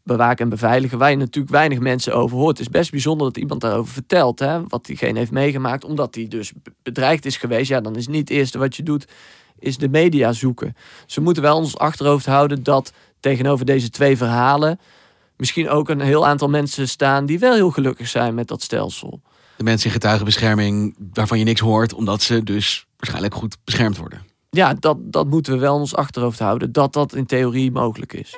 bewaken 0.02 0.44
en 0.44 0.48
beveiligen, 0.48 0.98
waar 0.98 1.10
je 1.10 1.16
natuurlijk 1.16 1.54
weinig 1.54 1.78
mensen 1.78 2.14
over 2.14 2.36
hoort. 2.36 2.58
Het 2.58 2.66
is 2.66 2.72
best 2.72 2.90
bijzonder 2.90 3.26
dat 3.26 3.37
iemand 3.37 3.60
daarover 3.60 3.92
vertelt, 3.92 4.38
hè, 4.38 4.66
wat 4.68 4.87
diegene 4.87 5.18
heeft 5.18 5.30
meegemaakt, 5.30 5.84
omdat 5.84 6.14
hij 6.14 6.28
dus 6.28 6.52
bedreigd 6.82 7.24
is 7.24 7.37
geweest. 7.37 7.68
Ja, 7.68 7.80
dan 7.80 7.96
is 7.96 8.06
niet 8.06 8.28
het 8.28 8.38
eerste 8.38 8.58
wat 8.58 8.76
je 8.76 8.82
doet, 8.82 9.06
is 9.58 9.76
de 9.76 9.88
media 9.88 10.32
zoeken. 10.32 10.76
Ze 11.06 11.20
moeten 11.20 11.42
wel 11.42 11.56
ons 11.56 11.78
achterhoofd 11.78 12.26
houden 12.26 12.62
dat 12.62 12.92
tegenover 13.20 13.66
deze 13.66 13.90
twee 13.90 14.16
verhalen 14.16 14.80
misschien 15.37 15.68
ook 15.68 15.88
een 15.88 16.00
heel 16.00 16.26
aantal 16.26 16.48
mensen 16.48 16.88
staan 16.88 17.26
die 17.26 17.38
wel 17.38 17.54
heel 17.54 17.70
gelukkig 17.70 18.08
zijn 18.08 18.34
met 18.34 18.48
dat 18.48 18.62
stelsel. 18.62 19.20
De 19.56 19.64
mensen 19.64 19.87
in 19.87 19.92
getuigenbescherming 19.92 20.96
waarvan 21.12 21.38
je 21.38 21.44
niks 21.44 21.60
hoort, 21.60 21.94
omdat 21.94 22.22
ze 22.22 22.42
dus 22.42 22.87
waarschijnlijk 22.96 23.34
goed 23.34 23.56
beschermd 23.64 23.96
worden 23.96 24.34
ja, 24.54 24.74
dat, 24.74 24.96
dat 25.00 25.26
moeten 25.26 25.52
we 25.52 25.58
wel 25.58 25.74
in 25.74 25.80
ons 25.80 25.94
achterhoofd 25.94 26.38
houden. 26.38 26.72
Dat 26.72 26.92
dat 26.92 27.14
in 27.14 27.26
theorie 27.26 27.72
mogelijk 27.72 28.12
is. 28.12 28.36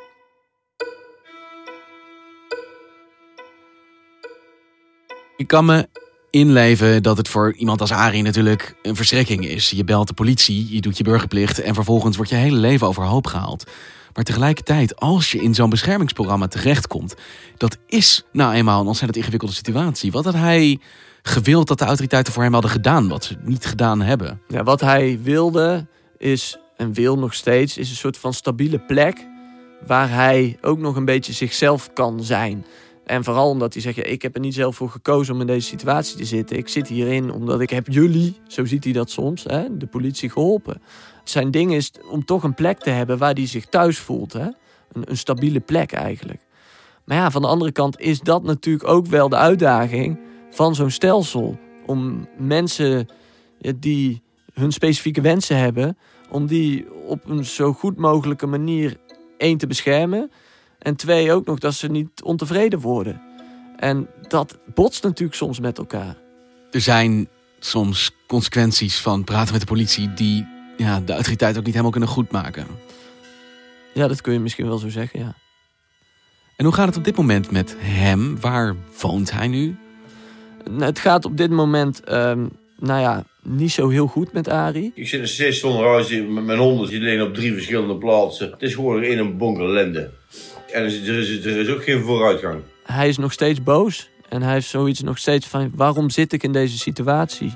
Ik 5.36 5.46
kan 5.46 5.64
me 5.64 5.88
inleven 6.30 7.02
dat 7.02 7.16
het 7.16 7.28
voor 7.28 7.54
iemand 7.54 7.80
als 7.80 7.92
Arie 7.92 8.22
natuurlijk 8.22 8.76
een 8.82 8.96
verschrikking 8.96 9.46
is. 9.46 9.70
Je 9.70 9.84
belt 9.84 10.08
de 10.08 10.14
politie, 10.14 10.74
je 10.74 10.80
doet 10.80 10.98
je 10.98 11.04
burgerplicht 11.04 11.60
en 11.60 11.74
vervolgens 11.74 12.16
wordt 12.16 12.30
je 12.30 12.36
hele 12.36 12.56
leven 12.56 12.86
overhoop 12.86 13.26
gehaald. 13.26 13.70
Maar 14.12 14.24
tegelijkertijd, 14.24 14.96
als 14.96 15.32
je 15.32 15.42
in 15.42 15.54
zo'n 15.54 15.70
beschermingsprogramma 15.70 16.48
terechtkomt, 16.48 17.14
dat 17.56 17.76
is 17.86 18.24
nou 18.32 18.54
eenmaal 18.54 18.80
een 18.80 18.86
ontzettend 18.86 19.18
ingewikkelde 19.18 19.54
situatie. 19.54 20.12
Wat 20.12 20.24
had 20.24 20.34
hij 20.34 20.80
gewild 21.22 21.68
dat 21.68 21.78
de 21.78 21.84
autoriteiten 21.84 22.32
voor 22.32 22.42
hem 22.42 22.52
hadden 22.52 22.70
gedaan, 22.70 23.08
wat 23.08 23.24
ze 23.24 23.36
niet 23.42 23.66
gedaan 23.66 24.00
hebben? 24.00 24.40
Ja, 24.48 24.62
wat 24.62 24.80
hij 24.80 25.18
wilde, 25.22 25.86
is 26.18 26.58
en 26.76 26.92
wil 26.92 27.18
nog 27.18 27.34
steeds, 27.34 27.78
is 27.78 27.90
een 27.90 27.96
soort 27.96 28.18
van 28.18 28.32
stabiele 28.32 28.78
plek 28.78 29.26
waar 29.86 30.10
hij 30.10 30.58
ook 30.60 30.78
nog 30.78 30.96
een 30.96 31.04
beetje 31.04 31.32
zichzelf 31.32 31.92
kan 31.92 32.24
zijn. 32.24 32.66
En 33.04 33.24
vooral 33.24 33.48
omdat 33.48 33.72
hij 33.72 33.82
zegt, 33.82 33.96
ja, 33.96 34.02
ik 34.02 34.22
heb 34.22 34.34
er 34.34 34.40
niet 34.40 34.54
zelf 34.54 34.76
voor 34.76 34.90
gekozen 34.90 35.34
om 35.34 35.40
in 35.40 35.46
deze 35.46 35.68
situatie 35.68 36.16
te 36.16 36.24
zitten. 36.24 36.56
Ik 36.56 36.68
zit 36.68 36.88
hierin 36.88 37.32
omdat 37.32 37.60
ik 37.60 37.70
heb 37.70 37.86
jullie, 37.88 38.40
zo 38.46 38.64
ziet 38.64 38.84
hij 38.84 38.92
dat 38.92 39.10
soms, 39.10 39.44
hè, 39.44 39.76
de 39.76 39.86
politie 39.86 40.30
geholpen. 40.30 40.82
Zijn 41.24 41.50
ding 41.50 41.74
is 41.74 41.92
om 42.10 42.24
toch 42.24 42.42
een 42.42 42.54
plek 42.54 42.78
te 42.78 42.90
hebben 42.90 43.18
waar 43.18 43.32
hij 43.32 43.46
zich 43.46 43.66
thuis 43.66 43.98
voelt. 43.98 44.32
Hè? 44.32 44.46
Een, 44.92 45.02
een 45.04 45.16
stabiele 45.16 45.60
plek 45.60 45.92
eigenlijk. 45.92 46.40
Maar 47.04 47.16
ja, 47.16 47.30
van 47.30 47.42
de 47.42 47.48
andere 47.48 47.72
kant 47.72 48.00
is 48.00 48.20
dat 48.20 48.42
natuurlijk 48.42 48.88
ook 48.88 49.06
wel 49.06 49.28
de 49.28 49.36
uitdaging 49.36 50.18
van 50.50 50.74
zo'n 50.74 50.90
stelsel. 50.90 51.58
Om 51.86 52.28
mensen 52.38 53.08
die 53.76 54.22
hun 54.60 54.72
specifieke 54.72 55.20
wensen 55.20 55.58
hebben, 55.58 55.98
om 56.28 56.46
die 56.46 56.92
op 57.06 57.28
een 57.28 57.44
zo 57.44 57.72
goed 57.72 57.96
mogelijke 57.96 58.46
manier 58.46 58.96
één 59.38 59.58
te 59.58 59.66
beschermen. 59.66 60.30
En 60.78 60.96
twee 60.96 61.32
ook 61.32 61.46
nog 61.46 61.58
dat 61.58 61.74
ze 61.74 61.88
niet 61.88 62.22
ontevreden 62.22 62.80
worden. 62.80 63.20
En 63.76 64.08
dat 64.28 64.58
botst 64.74 65.02
natuurlijk 65.02 65.36
soms 65.36 65.60
met 65.60 65.78
elkaar. 65.78 66.16
Er 66.70 66.80
zijn 66.80 67.28
soms 67.58 68.10
consequenties 68.26 69.00
van 69.00 69.24
praten 69.24 69.52
met 69.52 69.60
de 69.60 69.66
politie 69.66 70.14
die 70.14 70.46
ja, 70.76 71.00
de 71.00 71.12
autoriteit 71.12 71.56
ook 71.56 71.64
niet 71.64 71.72
helemaal 71.72 71.90
kunnen 71.90 72.08
goedmaken. 72.08 72.66
Ja, 73.94 74.08
dat 74.08 74.20
kun 74.20 74.32
je 74.32 74.40
misschien 74.40 74.66
wel 74.66 74.78
zo 74.78 74.88
zeggen, 74.88 75.20
ja. 75.20 75.34
En 76.56 76.64
hoe 76.64 76.74
gaat 76.74 76.86
het 76.86 76.96
op 76.96 77.04
dit 77.04 77.16
moment 77.16 77.50
met 77.50 77.76
hem? 77.78 78.40
Waar 78.40 78.76
woont 79.00 79.30
hij 79.30 79.48
nu? 79.48 79.76
Het 80.78 80.98
gaat 80.98 81.24
op 81.24 81.36
dit 81.36 81.50
moment, 81.50 82.12
um, 82.12 82.50
nou 82.78 83.00
ja, 83.00 83.24
niet 83.48 83.72
zo 83.72 83.88
heel 83.88 84.06
goed 84.06 84.32
met 84.32 84.48
Ari. 84.48 84.92
Ik 84.94 85.08
zit 85.08 85.20
er 85.20 85.28
steeds 85.28 85.58
zonder 85.58 85.86
huis 85.86 86.10
met 86.10 86.44
mijn 86.44 86.58
honden. 86.58 86.88
Die 86.88 87.00
liggen 87.00 87.26
op 87.26 87.34
drie 87.34 87.52
verschillende 87.52 87.96
plaatsen. 87.96 88.50
Het 88.50 88.62
is 88.62 88.74
gewoon 88.74 89.02
in 89.02 89.18
een 89.18 89.36
bonker 89.36 89.64
ellende. 89.64 90.10
En 90.72 90.82
er 90.82 91.18
is, 91.18 91.44
er 91.44 91.56
is 91.56 91.68
ook 91.68 91.84
geen 91.84 92.02
vooruitgang. 92.02 92.60
Hij 92.82 93.08
is 93.08 93.16
nog 93.16 93.32
steeds 93.32 93.62
boos. 93.62 94.08
En 94.28 94.42
hij 94.42 94.52
heeft 94.52 94.68
zoiets 94.68 95.00
nog 95.00 95.18
steeds 95.18 95.46
van... 95.46 95.72
waarom 95.74 96.10
zit 96.10 96.32
ik 96.32 96.42
in 96.42 96.52
deze 96.52 96.78
situatie? 96.78 97.52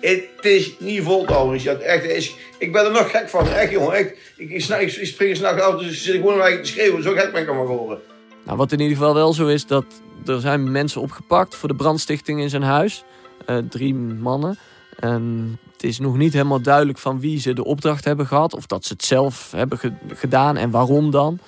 Het 0.00 0.28
is 0.40 0.72
niet 0.78 1.02
vol 1.02 1.52
Richard. 1.52 1.80
Echt, 1.80 2.04
is, 2.04 2.34
ik 2.58 2.72
ben 2.72 2.84
er 2.84 2.92
nog 2.92 3.10
gek 3.10 3.28
van. 3.28 3.48
Echt, 3.48 3.70
jongen. 3.70 3.92
Echt, 3.92 4.10
ik, 4.36 4.50
ik, 4.50 4.68
ik, 4.68 4.96
ik 4.96 5.06
spring 5.06 5.36
s'nachts 5.36 5.62
uit, 5.62 5.78
dus 5.78 6.02
zit 6.02 6.14
ik 6.14 6.20
gewoon 6.20 6.62
te 6.62 6.68
schreeuwen. 6.68 7.02
Zo 7.02 7.12
gek 7.12 7.32
ben 7.32 7.42
ik 7.42 7.48
allemaal 7.48 7.66
geworden. 7.66 7.98
Nou, 8.44 8.56
wat 8.56 8.72
in 8.72 8.80
ieder 8.80 8.96
geval 8.96 9.14
wel 9.14 9.32
zo 9.32 9.46
is, 9.46 9.66
dat 9.66 9.84
er 10.26 10.40
zijn 10.40 10.72
mensen 10.72 11.00
opgepakt 11.00 11.54
voor 11.54 11.68
de 11.68 11.74
brandstichting 11.74 12.40
in 12.40 12.50
zijn 12.50 12.62
huis. 12.62 13.04
Uh, 13.50 13.58
drie 13.68 13.94
mannen. 13.94 14.58
Um, 15.04 15.58
het 15.72 15.82
is 15.82 15.98
nog 15.98 16.16
niet 16.16 16.32
helemaal 16.32 16.62
duidelijk 16.62 16.98
van 16.98 17.20
wie 17.20 17.40
ze 17.40 17.52
de 17.52 17.64
opdracht 17.64 18.04
hebben 18.04 18.26
gehad. 18.26 18.54
Of 18.54 18.66
dat 18.66 18.84
ze 18.84 18.92
het 18.92 19.04
zelf 19.04 19.50
hebben 19.56 19.78
gedaan 20.14 20.56
en 20.56 20.70
waarom 20.70 21.10
dan. 21.10 21.38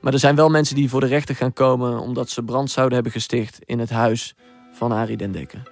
Maar 0.00 0.12
er 0.12 0.18
zijn 0.18 0.36
wel 0.36 0.48
mensen 0.48 0.74
die 0.74 0.88
voor 0.88 1.00
de 1.00 1.06
rechter 1.06 1.34
gaan 1.34 1.52
komen... 1.52 2.00
omdat 2.00 2.30
ze 2.30 2.42
brand 2.42 2.70
zouden 2.70 2.94
hebben 2.94 3.12
gesticht 3.12 3.58
in 3.64 3.78
het 3.78 3.90
huis 3.90 4.34
van 4.72 4.92
Arie 4.92 5.16
den 5.16 5.32
Dekker. 5.32 5.62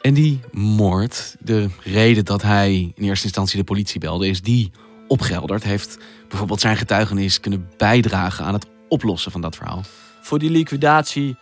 En 0.00 0.14
die 0.14 0.40
moord, 0.52 1.36
de 1.40 1.68
reden 1.82 2.24
dat 2.24 2.42
hij 2.42 2.92
in 2.94 3.04
eerste 3.04 3.24
instantie 3.24 3.58
de 3.58 3.64
politie 3.64 4.00
belde... 4.00 4.28
is 4.28 4.42
die 4.42 4.70
opgelderd. 5.08 5.62
Heeft 5.62 5.98
bijvoorbeeld 6.28 6.60
zijn 6.60 6.76
getuigenis 6.76 7.40
kunnen 7.40 7.68
bijdragen 7.76 8.44
aan 8.44 8.54
het 8.54 8.66
oplossen 8.88 9.32
van 9.32 9.40
dat 9.40 9.56
verhaal? 9.56 9.82
voor 10.26 10.38
die 10.38 10.50
liquidatie 10.50 11.36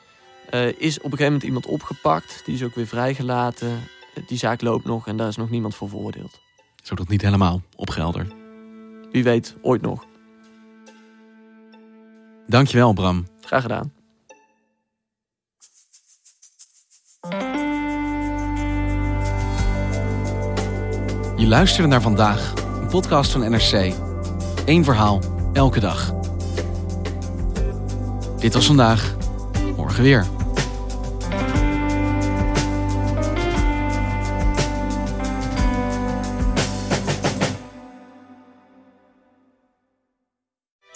eh, 0.50 0.66
is 0.66 0.98
op 0.98 1.04
een 1.04 1.10
gegeven 1.10 1.24
moment 1.24 1.42
iemand 1.42 1.66
opgepakt. 1.66 2.42
Die 2.44 2.54
is 2.54 2.62
ook 2.62 2.74
weer 2.74 2.86
vrijgelaten. 2.86 3.80
Die 4.26 4.38
zaak 4.38 4.60
loopt 4.60 4.84
nog 4.84 5.06
en 5.06 5.16
daar 5.16 5.28
is 5.28 5.36
nog 5.36 5.50
niemand 5.50 5.74
voor 5.74 5.88
veroordeeld. 5.88 6.40
Zodat 6.82 7.08
niet 7.08 7.22
helemaal 7.22 7.62
opgehelderd. 7.76 8.34
Wie 9.12 9.24
weet, 9.24 9.56
ooit 9.62 9.82
nog. 9.82 10.04
Dankjewel, 12.46 12.92
Bram. 12.92 13.26
Graag 13.40 13.62
gedaan. 13.62 13.92
Je 21.36 21.46
luisterde 21.46 21.88
naar 21.88 22.02
vandaag, 22.02 22.52
een 22.80 22.88
podcast 22.88 23.32
van 23.32 23.50
NRC. 23.50 23.94
Eén 24.64 24.84
verhaal, 24.84 25.20
elke 25.52 25.80
dag. 25.80 26.12
Dit 28.38 28.54
was 28.54 28.66
vandaag, 28.66 29.16
morgen 29.76 30.02
weer. 30.02 30.33